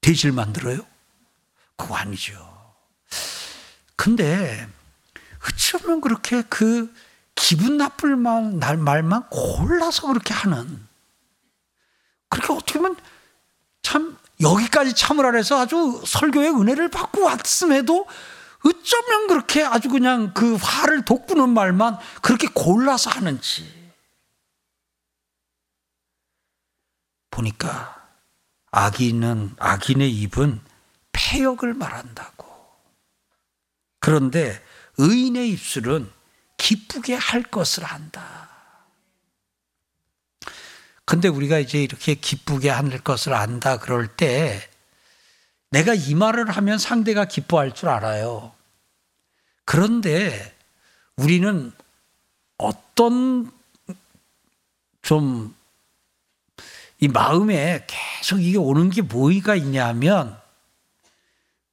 돼지를 0.00 0.32
만들어요? 0.32 0.78
그거 1.76 1.94
아니죠. 1.96 2.74
근데 3.96 4.66
어쩌면 5.46 6.00
그렇게 6.00 6.42
그 6.42 6.92
기분 7.34 7.76
나쁠 7.76 8.16
말, 8.16 8.58
날 8.58 8.76
말만 8.76 9.28
골라서 9.28 10.08
그렇게 10.08 10.34
하는. 10.34 10.86
그렇게 12.28 12.52
어떻게 12.52 12.78
보면 12.78 12.96
참 13.82 14.18
여기까지 14.40 14.94
참으라 14.94 15.36
해서 15.36 15.60
아주 15.60 16.02
설교의 16.04 16.50
은혜를 16.50 16.90
받고 16.90 17.22
왔음에도 17.22 18.06
어쩌면 18.64 19.28
그렇게 19.28 19.62
아주 19.62 19.88
그냥 19.88 20.34
그 20.34 20.56
화를 20.56 21.04
돋구는 21.04 21.50
말만 21.50 21.98
그렇게 22.20 22.48
골라서 22.48 23.10
하는지. 23.10 23.74
보니까 27.30 27.94
악인은, 28.72 29.56
악인의 29.58 30.10
입은 30.10 30.60
폐역을 31.12 31.74
말한다고. 31.74 32.46
그런데 34.00 34.62
의인의 34.98 35.50
입술은 35.50 36.10
기쁘게 36.56 37.14
할 37.14 37.42
것을 37.42 37.84
한다. 37.84 38.48
근데 41.04 41.28
우리가 41.28 41.58
이제 41.58 41.82
이렇게 41.82 42.14
기쁘게 42.14 42.68
할 42.68 42.98
것을 42.98 43.34
안다 43.34 43.78
그럴 43.78 44.08
때 44.08 44.68
내가 45.70 45.94
이 45.94 46.14
말을 46.14 46.50
하면 46.50 46.78
상대가 46.78 47.26
기뻐할 47.26 47.74
줄 47.74 47.88
알아요. 47.88 48.54
그런데 49.64 50.56
우리는 51.16 51.72
어떤 52.58 53.52
좀 55.02 55.56
이 56.98 57.08
마음에 57.08 57.86
계속 57.86 58.40
이게 58.40 58.56
오는 58.56 58.88
게 58.88 59.02
뭐가 59.02 59.54
있냐면 59.54 60.38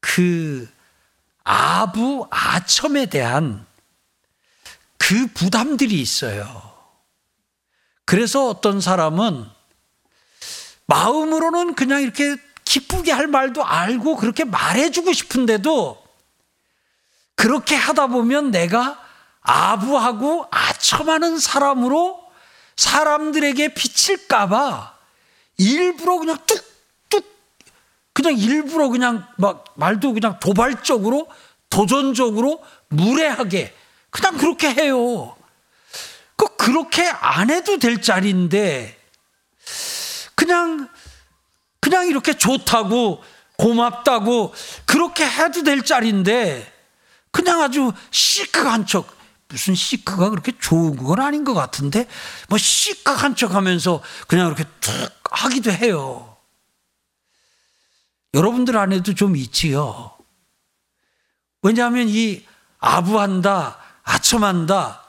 그 0.02 0.70
아부 1.43 2.27
아첨에 2.29 3.08
대한 3.08 3.65
그 4.97 5.27
부담들이 5.27 5.99
있어요. 5.99 6.71
그래서 8.06 8.47
어떤 8.47 8.79
사람은 8.79 9.45
마음으로는 10.86 11.75
그냥 11.75 12.01
이렇게 12.01 12.36
기쁘게 12.65 13.12
할 13.12 13.27
말도 13.27 13.65
알고 13.65 14.17
그렇게 14.17 14.43
말해주고 14.45 15.13
싶은데도 15.13 16.03
그렇게 17.36 17.75
하다 17.75 18.08
보면 18.08 18.51
내가 18.51 18.99
아부하고 19.41 20.47
아첨하는 20.51 21.38
사람으로 21.39 22.23
사람들에게 22.77 23.73
비칠까봐 23.73 24.97
일부러 25.58 26.17
그냥 26.17 26.38
뚝뚝 26.45 26.73
그냥 28.13 28.38
일부러 28.38 28.89
그냥 28.89 29.28
막 29.38 29.65
말도 29.76 30.13
그냥 30.13 30.39
도발적으로 30.39 31.28
도전적으로 31.69 32.63
무례하게 32.89 33.76
그냥 34.12 34.38
그렇게 34.38 34.71
해요. 34.71 35.36
그 36.36 36.56
그렇게 36.56 37.04
안 37.08 37.49
해도 37.49 37.80
될 37.80 38.02
자리인데 38.02 38.97
그냥 40.36 40.89
그냥 41.80 42.08
이렇게 42.08 42.34
좋다고 42.34 43.23
고맙다고 43.58 44.54
그렇게 44.85 45.25
해도 45.25 45.63
될 45.63 45.83
자리인데 45.83 46.71
그냥 47.31 47.62
아주 47.62 47.92
시크한 48.12 48.85
척 48.85 49.08
무슨 49.48 49.75
시크가 49.75 50.29
그렇게 50.29 50.52
좋은 50.60 50.96
건 50.96 51.19
아닌 51.19 51.44
것 51.44 51.54
같은데 51.54 52.08
뭐 52.48 52.58
시크한 52.58 53.35
척 53.35 53.54
하면서 53.56 54.02
그냥 54.27 54.48
이렇게 54.48 54.63
툭 54.79 54.94
하기도 55.31 55.71
해요. 55.71 56.33
여러분들 58.34 58.77
안에도 58.77 59.13
좀 59.13 59.36
있지요. 59.36 60.17
왜냐하면 61.62 62.08
이 62.10 62.46
아부한다, 62.79 63.77
아첨한다. 64.04 65.04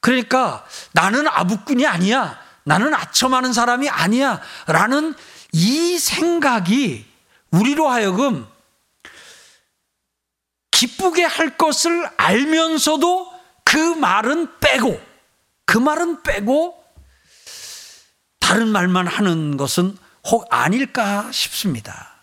그러니까 0.00 0.66
나는 0.92 1.26
아부꾼이 1.26 1.86
아니야. 1.86 2.38
나는 2.64 2.94
아첨하는 2.94 3.52
사람이 3.52 3.88
아니야. 3.88 4.40
라는 4.66 5.14
이 5.52 5.98
생각이 5.98 7.06
우리로 7.50 7.88
하여금 7.88 8.46
기쁘게 10.70 11.24
할 11.24 11.56
것을 11.56 12.10
알면서도 12.16 13.32
그 13.64 13.78
말은 13.78 14.58
빼고, 14.60 15.00
그 15.64 15.78
말은 15.78 16.22
빼고 16.22 16.84
다른 18.40 18.68
말만 18.68 19.06
하는 19.06 19.56
것은 19.56 19.96
혹 20.26 20.46
아닐까 20.52 21.30
싶습니다. 21.32 22.13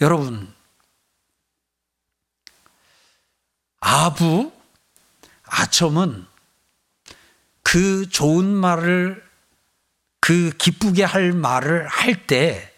여러분, 0.00 0.52
아부, 3.80 4.52
아첨은 5.44 6.26
그 7.62 8.08
좋은 8.08 8.44
말을 8.46 9.24
그 10.20 10.50
기쁘게 10.58 11.04
할 11.04 11.32
말을 11.32 11.86
할 11.86 12.26
때 12.26 12.72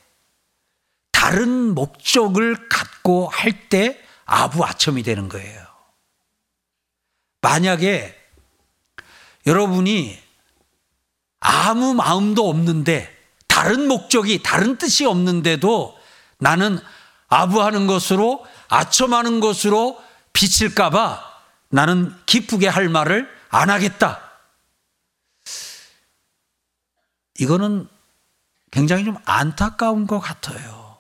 다른 1.13 1.75
목적을 1.75 2.69
갖고 2.69 3.29
할 3.29 3.69
때 3.69 4.01
아부 4.25 4.65
아첨이 4.65 5.03
되는 5.03 5.29
거예요. 5.29 5.67
만약에 7.41 8.15
여러분이 9.47 10.19
아무 11.41 11.95
마음도 11.95 12.49
없는데 12.49 13.17
다른 13.47 13.89
목적이 13.89 14.43
다른 14.43 14.77
뜻이 14.77 15.07
없는데도 15.07 15.98
나는 16.39 16.79
아부하는 17.29 17.87
것으로 17.87 18.47
아첨하는 18.69 19.41
것으로 19.41 20.03
비칠까봐 20.33 21.23
나는 21.71 22.15
기쁘게 22.27 22.69
할 22.69 22.89
말을 22.89 23.29
안 23.51 23.71
하겠다. 23.71 24.21
이거는 27.39 27.89
굉장히 28.71 29.05
좀 29.05 29.17
안타까운 29.25 30.07
것 30.07 30.19
같아요. 30.21 30.99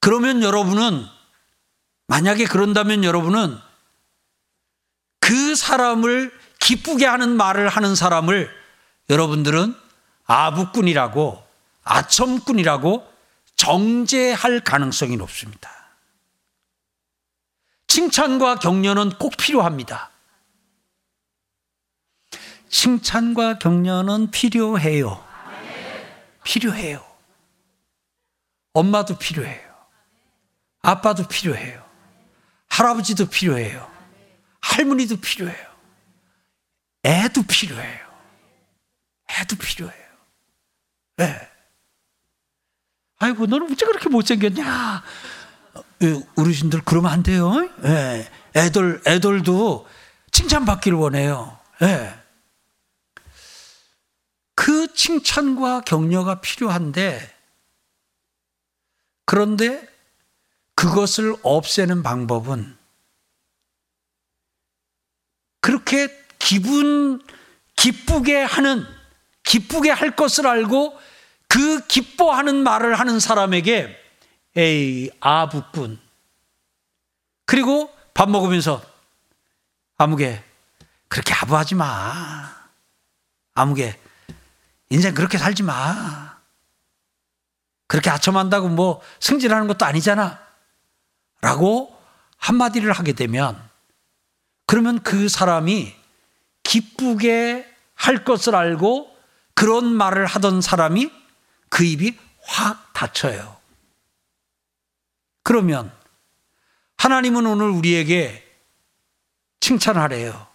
그러면 0.00 0.42
여러분은, 0.42 1.06
만약에 2.06 2.44
그런다면 2.44 3.04
여러분은 3.04 3.58
그 5.20 5.54
사람을 5.54 6.32
기쁘게 6.60 7.04
하는 7.04 7.36
말을 7.36 7.68
하는 7.68 7.94
사람을 7.94 8.50
여러분들은 9.10 9.74
아부꾼이라고, 10.26 11.44
아첨꾼이라고 11.82 13.17
정죄할 13.58 14.60
가능성이 14.60 15.16
높습니다. 15.16 15.70
칭찬과 17.88 18.60
격려는 18.60 19.10
꼭 19.18 19.36
필요합니다. 19.36 20.10
칭찬과 22.70 23.58
격려는 23.58 24.30
필요해요. 24.30 25.26
필요해요. 26.44 27.04
엄마도 28.74 29.18
필요해요. 29.18 29.68
아빠도 30.80 31.26
필요해요. 31.26 31.84
할아버지도 32.68 33.26
필요해요. 33.26 33.90
할머니도 34.60 35.20
필요해요. 35.20 35.68
애도 37.04 37.42
필요해요. 37.42 38.06
애도 39.30 39.56
필요해요. 39.56 40.08
네. 41.16 41.47
아이고, 43.18 43.46
너는 43.46 43.70
어째 43.72 43.86
그렇게 43.86 44.08
못생겼냐? 44.08 45.02
어르신들 46.36 46.82
그러면 46.84 47.12
안 47.12 47.22
돼요. 47.22 47.52
네. 47.82 48.30
애들, 48.54 49.02
애들도 49.06 49.88
칭찬받기를 50.30 50.96
원해요. 50.96 51.58
네. 51.80 52.14
그 54.54 54.92
칭찬과 54.94 55.82
격려가 55.82 56.40
필요한데, 56.40 57.36
그런데 59.24 59.86
그것을 60.74 61.36
없애는 61.42 62.02
방법은 62.02 62.76
그렇게 65.60 66.08
기분 66.38 67.20
기쁘게 67.76 68.42
하는 68.42 68.86
기쁘게 69.42 69.90
할 69.90 70.16
것을 70.16 70.46
알고 70.46 70.98
그 71.48 71.86
기뻐하는 71.86 72.62
말을 72.62 72.98
하는 72.98 73.20
사람에게 73.20 73.96
에이 74.56 75.10
아부꾼. 75.20 75.98
그리고 77.46 77.92
밥 78.14 78.30
먹으면서 78.30 78.82
아무개 79.96 80.42
그렇게 81.08 81.34
아부하지 81.34 81.74
마. 81.74 82.54
아무개 83.54 83.98
인생 84.90 85.14
그렇게 85.14 85.38
살지 85.38 85.62
마. 85.62 86.38
그렇게 87.86 88.10
아첨한다고 88.10 88.68
뭐 88.68 89.00
승진하는 89.20 89.66
것도 89.66 89.84
아니잖아. 89.86 90.38
라고 91.40 91.96
한마디를 92.36 92.92
하게 92.92 93.12
되면 93.12 93.60
그러면 94.66 95.02
그 95.02 95.28
사람이 95.28 95.94
기쁘게 96.62 97.66
할 97.94 98.24
것을 98.24 98.54
알고 98.54 99.16
그런 99.54 99.86
말을 99.86 100.26
하던 100.26 100.60
사람이 100.60 101.17
그 101.70 101.84
입이 101.84 102.18
확 102.42 102.92
닫혀요. 102.92 103.56
그러면 105.42 105.92
하나님은 106.98 107.46
오늘 107.46 107.70
우리에게 107.70 108.44
칭찬하래요. 109.60 110.46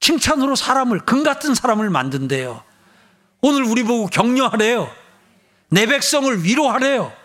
칭찬으로 0.00 0.56
사람을, 0.56 1.06
금 1.06 1.22
같은 1.22 1.54
사람을 1.54 1.88
만든대요. 1.90 2.64
오늘 3.40 3.62
우리 3.62 3.82
보고 3.82 4.06
격려하래요. 4.06 4.92
내 5.68 5.86
백성을 5.86 6.44
위로하래요. 6.44 7.16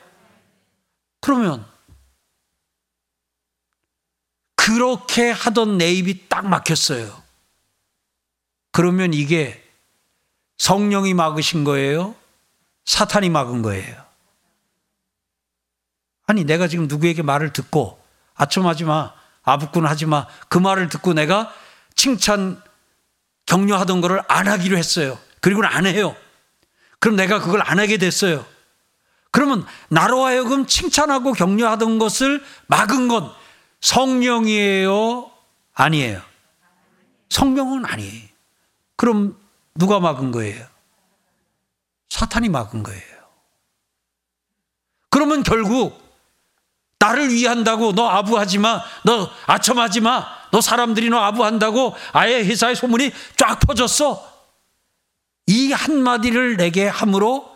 그러면 1.20 1.66
그렇게 4.56 5.32
하던 5.32 5.78
내 5.78 5.92
입이 5.94 6.28
딱 6.30 6.48
막혔어요. 6.48 7.24
그러면 8.72 9.14
이게 9.14 9.67
성령이 10.58 11.14
막으신 11.14 11.64
거예요? 11.64 12.16
사탄이 12.86 13.30
막은 13.30 13.62
거예요? 13.62 13.96
아니, 16.26 16.44
내가 16.44 16.68
지금 16.68 16.88
누구에게 16.88 17.22
말을 17.22 17.54
듣고, 17.54 18.02
아첨하지 18.36 18.84
마, 18.84 19.14
아부꾼 19.44 19.86
하지 19.86 20.06
마, 20.06 20.28
그 20.50 20.58
말을 20.58 20.90
듣고 20.90 21.14
내가 21.14 21.54
칭찬, 21.96 22.62
격려하던 23.46 24.02
거를 24.02 24.22
안 24.28 24.48
하기로 24.48 24.78
했어요. 24.78 25.18
그리고는 25.40 25.70
안 25.70 25.86
해요. 25.86 26.16
그럼 27.00 27.16
내가 27.16 27.40
그걸 27.40 27.62
안 27.62 27.80
하게 27.80 27.98
됐어요. 27.98 28.46
그러면 29.32 29.66
나로 29.90 30.26
하여금 30.26 30.66
칭찬하고 30.66 31.34
격려하던 31.34 32.00
것을 32.00 32.44
막은 32.68 33.08
건 33.08 33.32
성령이에요? 33.82 35.32
아니에요? 35.74 36.22
성령은 37.30 37.86
아니에요. 37.86 38.28
그럼 38.96 39.38
누가 39.78 40.00
막은 40.00 40.32
거예요? 40.32 40.66
사탄이 42.10 42.50
막은 42.50 42.84
거예요. 42.84 43.18
그러면 45.10 45.44
결국 45.44 46.02
나를 47.00 47.32
위한다고 47.32 47.94
너 47.94 48.08
아부하지 48.08 48.58
마, 48.58 48.82
너 49.04 49.30
아첨하지 49.46 50.02
마, 50.02 50.26
너 50.52 50.62
사람들이 50.62 51.10
너 51.10 51.18
아부한다고 51.20 51.96
아예 52.12 52.44
회사의 52.44 52.76
소문이 52.76 53.12
쫙 53.36 53.60
퍼졌어. 53.60 54.36
이 55.48 55.72
한마디를 55.72 56.58
내게 56.58 56.88
함으로 56.88 57.56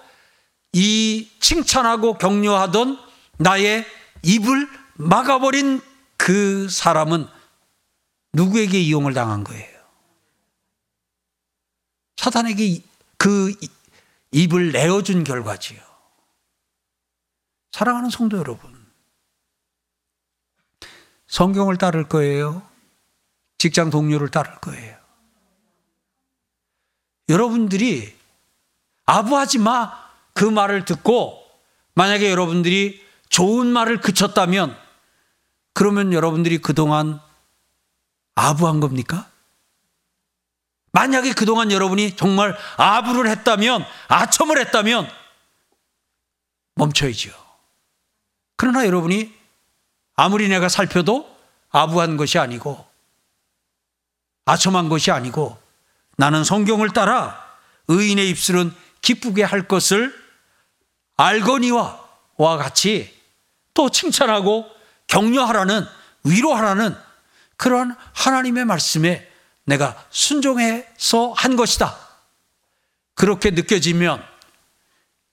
이 0.73 1.29
칭찬하고 1.39 2.17
격려하던 2.17 2.97
나의 3.37 3.85
입을 4.23 4.69
막아버린 4.93 5.81
그 6.15 6.69
사람은 6.69 7.27
누구에게 8.33 8.79
이용을 8.79 9.13
당한 9.13 9.43
거예요? 9.43 9.70
사탄에게 12.21 12.83
그 13.17 13.51
입을 14.31 14.71
내어준 14.71 15.23
결과지요. 15.23 15.81
사랑하는 17.71 18.11
성도 18.11 18.37
여러분, 18.37 18.71
성경을 21.25 21.79
따를 21.79 22.07
거예요? 22.07 22.61
직장 23.57 23.89
동료를 23.89 24.29
따를 24.29 24.53
거예요? 24.59 24.99
여러분들이 27.27 28.15
아부하지 29.05 29.57
마! 29.57 29.91
그 30.33 30.45
말을 30.45 30.85
듣고 30.85 31.43
만약에 31.95 32.29
여러분들이 32.29 33.03
좋은 33.29 33.65
말을 33.65 33.99
그쳤다면 33.99 34.77
그러면 35.73 36.13
여러분들이 36.13 36.59
그동안 36.59 37.19
아부한 38.35 38.79
겁니까? 38.79 39.30
만약에 40.93 41.33
그동안 41.33 41.71
여러분이 41.71 42.15
정말 42.15 42.57
아부를 42.77 43.29
했다면, 43.29 43.85
아첨을 44.07 44.59
했다면 44.59 45.09
멈춰야지요. 46.75 47.33
그러나 48.57 48.85
여러분이 48.85 49.33
아무리 50.15 50.47
내가 50.49 50.69
살펴도 50.69 51.35
아부한 51.71 52.17
것이 52.17 52.37
아니고 52.37 52.85
아첨한 54.45 54.89
것이 54.89 55.09
아니고 55.11 55.57
나는 56.17 56.43
성경을 56.43 56.89
따라 56.91 57.43
의인의 57.87 58.29
입술은 58.29 58.73
기쁘게 59.01 59.43
할 59.43 59.67
것을 59.67 60.13
알거니와 61.17 61.99
와 62.37 62.57
같이 62.57 63.17
또 63.73 63.89
칭찬하고 63.89 64.69
격려하라는 65.07 65.85
위로하라는 66.23 66.95
그러한 67.57 67.95
하나님의 68.13 68.65
말씀에 68.65 69.30
내가 69.65 70.05
순종해서 70.09 71.33
한 71.33 71.55
것이다. 71.55 71.97
그렇게 73.13 73.51
느껴지면 73.51 74.23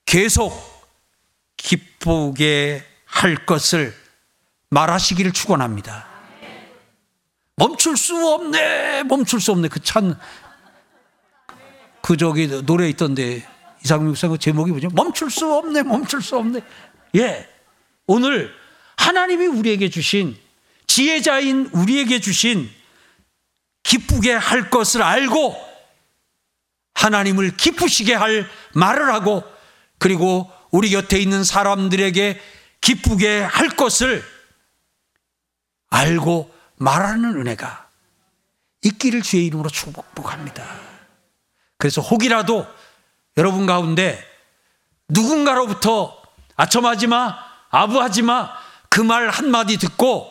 계속 0.05 0.53
기쁘게 1.57 2.85
할 3.05 3.47
것을 3.47 3.95
말하시기를 4.71 5.33
축원합니다. 5.33 6.07
멈출 7.57 7.97
수 7.97 8.15
없네, 8.15 9.03
멈출 9.05 9.41
수 9.41 9.53
없네. 9.53 9.69
그 9.69 9.81
찬, 9.81 10.19
그 12.03 12.17
저기 12.17 12.47
노래 12.65 12.89
있던데 12.91 13.47
이상민 13.85 14.09
목사 14.09 14.29
그 14.29 14.39
제목이 14.39 14.71
뭐죠? 14.71 14.89
멈출 14.93 15.31
수 15.31 15.53
없네, 15.53 15.83
멈출 15.83 16.23
수 16.23 16.37
없네. 16.37 16.61
예, 17.17 17.49
오늘 18.07 18.53
하나님이 18.97 19.47
우리에게 19.47 19.89
주신 19.89 20.37
지혜자인 20.87 21.71
우리에게 21.73 22.21
주신 22.21 22.71
기쁘게 23.89 24.35
할 24.35 24.69
것을 24.69 25.03
알고 25.03 25.57
하나님을 26.93 27.57
기쁘시게 27.57 28.13
할 28.13 28.47
말을 28.75 29.15
하고 29.15 29.43
그리고 29.97 30.51
우리 30.71 30.91
곁에 30.91 31.19
있는 31.19 31.43
사람들에게 31.43 32.39
기쁘게 32.83 33.41
할 33.41 33.71
것을 33.71 34.23
알고 35.89 36.55
말하는 36.77 37.41
은혜가 37.41 37.89
있기를 38.83 39.23
주의 39.23 39.47
이름으로 39.47 39.71
축복합니다. 39.71 40.67
그래서 41.79 42.03
혹이라도 42.03 42.67
여러분 43.39 43.65
가운데 43.65 44.23
누군가로부터 45.09 46.21
아첨하지 46.57 47.07
마, 47.07 47.39
아부하지 47.71 48.21
마, 48.21 48.53
그 48.91 49.01
말 49.01 49.31
한마디 49.31 49.79
듣고 49.79 50.31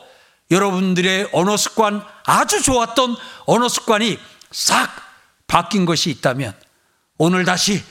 여러분들의 0.51 1.29
언어 1.33 1.57
습관, 1.57 2.05
아주 2.27 2.61
좋았던 2.61 3.15
언어 3.45 3.69
습관이 3.69 4.19
싹 4.51 4.89
바뀐 5.47 5.85
것이 5.85 6.09
있다면 6.09 6.53
오늘 7.17 7.45
다시 7.45 7.81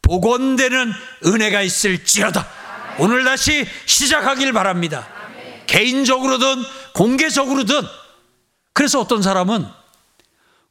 복원되는 0.00 0.92
은혜가 1.26 1.60
있을지어다. 1.60 2.48
오늘 2.98 3.22
다시 3.22 3.66
시작하길 3.84 4.54
바랍니다. 4.54 5.06
개인적으로든 5.66 6.62
공개적으로든 6.94 7.82
그래서 8.72 8.98
어떤 8.98 9.20
사람은 9.20 9.66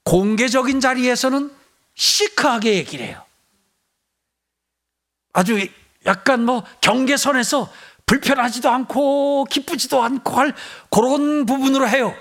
공개적인 0.04 0.80
자리에서는 0.80 1.52
시크하게 1.94 2.74
얘기를 2.74 3.06
해요. 3.06 3.24
아주 5.32 5.68
약간 6.08 6.44
뭐 6.44 6.66
경계선에서 6.82 7.72
불편하지도 8.08 8.68
않고 8.68 9.46
기쁘지도 9.46 10.02
않고 10.04 10.32
할 10.32 10.56
그런 10.90 11.46
부분으로 11.46 11.88
해요. 11.88 12.16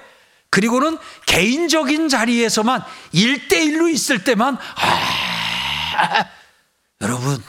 그리고는 0.51 0.99
개인적인 1.27 2.09
자리에서만 2.09 2.83
일대일로 3.13 3.89
있을 3.89 4.25
때만 4.25 4.57
아, 4.57 6.25
여러분 7.01 7.43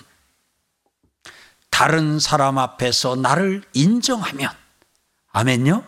다른 1.69 2.19
사람 2.19 2.57
앞에서 2.57 3.15
나를 3.15 3.63
인정하면 3.73 4.49
아멘요? 5.31 5.83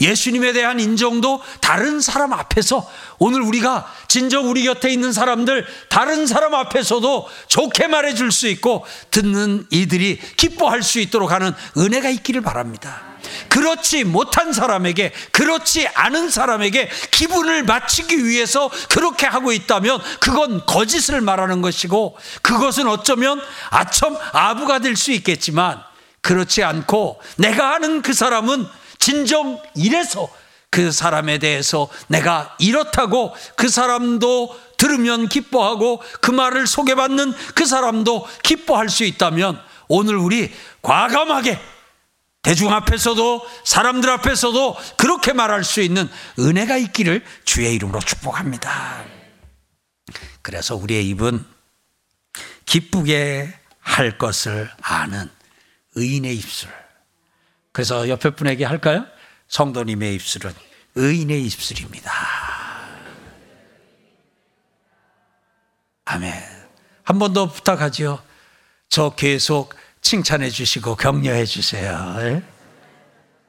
예수님에 0.00 0.52
대한 0.52 0.80
인정도 0.80 1.40
다른 1.60 2.00
사람 2.00 2.32
앞에서 2.32 2.90
오늘 3.18 3.40
우리가 3.42 3.90
진정 4.08 4.50
우리 4.50 4.64
곁에 4.64 4.90
있는 4.90 5.12
사람들 5.12 5.66
다른 5.88 6.26
사람 6.26 6.54
앞에서도 6.54 7.28
좋게 7.48 7.86
말해 7.86 8.14
줄 8.14 8.32
수 8.32 8.48
있고 8.48 8.84
듣는 9.10 9.66
이들이 9.70 10.18
기뻐할 10.36 10.82
수 10.82 10.98
있도록 11.00 11.30
하는 11.30 11.52
은혜가 11.76 12.08
있기를 12.10 12.40
바랍니다. 12.40 13.15
그렇지 13.48 14.04
못한 14.04 14.52
사람에게 14.52 15.12
그렇지 15.30 15.86
않은 15.94 16.30
사람에게 16.30 16.90
기분을 17.10 17.62
맞추기 17.62 18.24
위해서 18.24 18.70
그렇게 18.88 19.26
하고 19.26 19.52
있다면 19.52 20.00
그건 20.20 20.66
거짓을 20.66 21.20
말하는 21.20 21.62
것이고 21.62 22.18
그것은 22.42 22.88
어쩌면 22.88 23.40
아첨 23.70 24.16
아부가 24.32 24.80
될 24.80 24.96
수 24.96 25.12
있겠지만 25.12 25.80
그렇지 26.22 26.64
않고 26.64 27.20
내가 27.36 27.74
아는 27.74 28.02
그 28.02 28.12
사람은 28.12 28.66
진정 28.98 29.60
이래서 29.74 30.28
그 30.70 30.90
사람에 30.90 31.38
대해서 31.38 31.88
내가 32.08 32.56
이렇다고 32.58 33.34
그 33.56 33.68
사람도 33.68 34.58
들으면 34.76 35.28
기뻐하고 35.28 36.02
그 36.20 36.30
말을 36.30 36.66
소개받는 36.66 37.32
그 37.54 37.66
사람도 37.66 38.26
기뻐할 38.42 38.88
수 38.88 39.04
있다면 39.04 39.60
오늘 39.88 40.16
우리 40.16 40.52
과감하게 40.82 41.58
대중 42.46 42.72
앞에서도 42.72 43.44
사람들 43.64 44.08
앞에서도 44.08 44.76
그렇게 44.96 45.32
말할 45.32 45.64
수 45.64 45.80
있는 45.80 46.08
은혜가 46.38 46.76
있기를 46.76 47.24
주의 47.44 47.74
이름으로 47.74 47.98
축복합니다. 47.98 49.04
그래서 50.42 50.76
우리의 50.76 51.08
입은 51.08 51.44
기쁘게 52.64 53.52
할 53.80 54.16
것을 54.16 54.70
아는 54.80 55.28
의인의 55.96 56.36
입술. 56.36 56.70
그래서 57.72 58.08
옆에 58.08 58.30
분에게 58.30 58.64
할까요? 58.64 59.04
성도님의 59.48 60.14
입술은 60.14 60.54
의인의 60.94 61.42
입술입니다. 61.46 62.12
아멘. 66.04 66.32
한 67.02 67.18
번 67.18 67.32
더 67.32 67.50
부탁하지요. 67.50 68.22
저 68.88 69.10
계속 69.16 69.74
칭찬해 70.10 70.50
주시고 70.50 70.94
격려해 70.94 71.44
주세요. 71.46 72.14
예? 72.20 72.40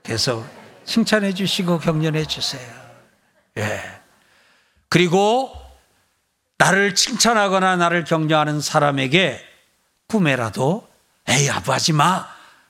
계속 0.02 0.44
칭찬해 0.86 1.36
주시고 1.36 1.78
격려해 1.78 2.26
주세요. 2.26 2.68
예. 3.60 3.80
그리고 4.90 5.54
나를 6.58 6.96
칭찬하거나 6.96 7.76
나를 7.76 8.06
격려하는 8.06 8.60
사람에게 8.60 9.40
꿈에라도 10.08 10.90
에이 11.28 11.48
아부하지 11.52 11.94
마 11.94 12.26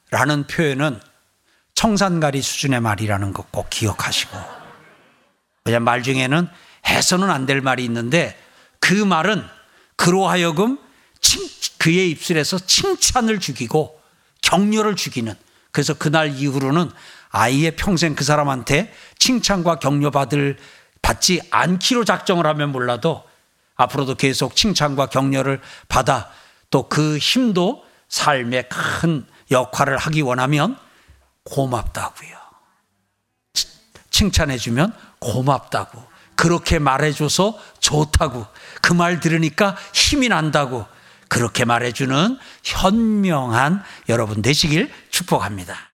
라는 0.10 0.46
표현은 0.48 1.00
청산가리 1.74 2.42
수준의 2.42 2.82
말이라는 2.82 3.32
것 3.32 3.46
꼭 3.52 3.70
기억하시고 3.70 4.38
왜냐 5.64 5.80
말 5.80 6.04
중에는 6.04 6.50
해서는 6.88 7.30
안 7.30 7.46
될 7.46 7.62
말이 7.62 7.86
있는데 7.86 8.38
그 8.82 8.92
말은 8.94 9.48
그로 9.96 10.28
하여금 10.28 10.78
칭, 11.22 11.48
그의 11.80 12.10
입술에서 12.12 12.60
칭찬을 12.60 13.40
죽이고 13.40 14.00
격려를 14.42 14.96
죽이는 14.96 15.34
그래서 15.72 15.94
그날 15.94 16.36
이후로는 16.36 16.90
아이의 17.30 17.76
평생 17.76 18.16
그 18.16 18.24
사람한테 18.24 18.94
칭찬과 19.20 19.80
격려받을 19.80 20.58
받지 21.02 21.42
않기로 21.52 22.06
작정을 22.06 22.46
하면 22.48 22.72
몰라도 22.72 23.24
앞으로도 23.76 24.16
계속 24.16 24.56
칭찬과 24.56 25.08
격려를 25.08 25.62
받아 25.88 26.30
또 26.70 26.90
그 26.90 27.18
힘도 27.18 27.84
삶의 28.10 28.70
큰 28.70 29.26
역할을 29.52 29.98
하기 29.98 30.22
원하면 30.22 30.78
고맙다고요. 31.44 32.38
칭찬해주면 34.10 34.94
고맙다고. 35.20 36.04
그렇게 36.36 36.80
말해줘서 36.80 37.58
좋다고. 37.80 38.46
그 38.82 38.94
말 38.94 39.20
들으니까 39.20 39.76
힘이 39.94 40.30
난다고. 40.30 40.86
그렇게 41.30 41.66
말해주는 41.66 42.38
현명한 42.64 43.84
여러분 44.10 44.42
되시길 44.42 44.92
축복합니다. 45.10 45.92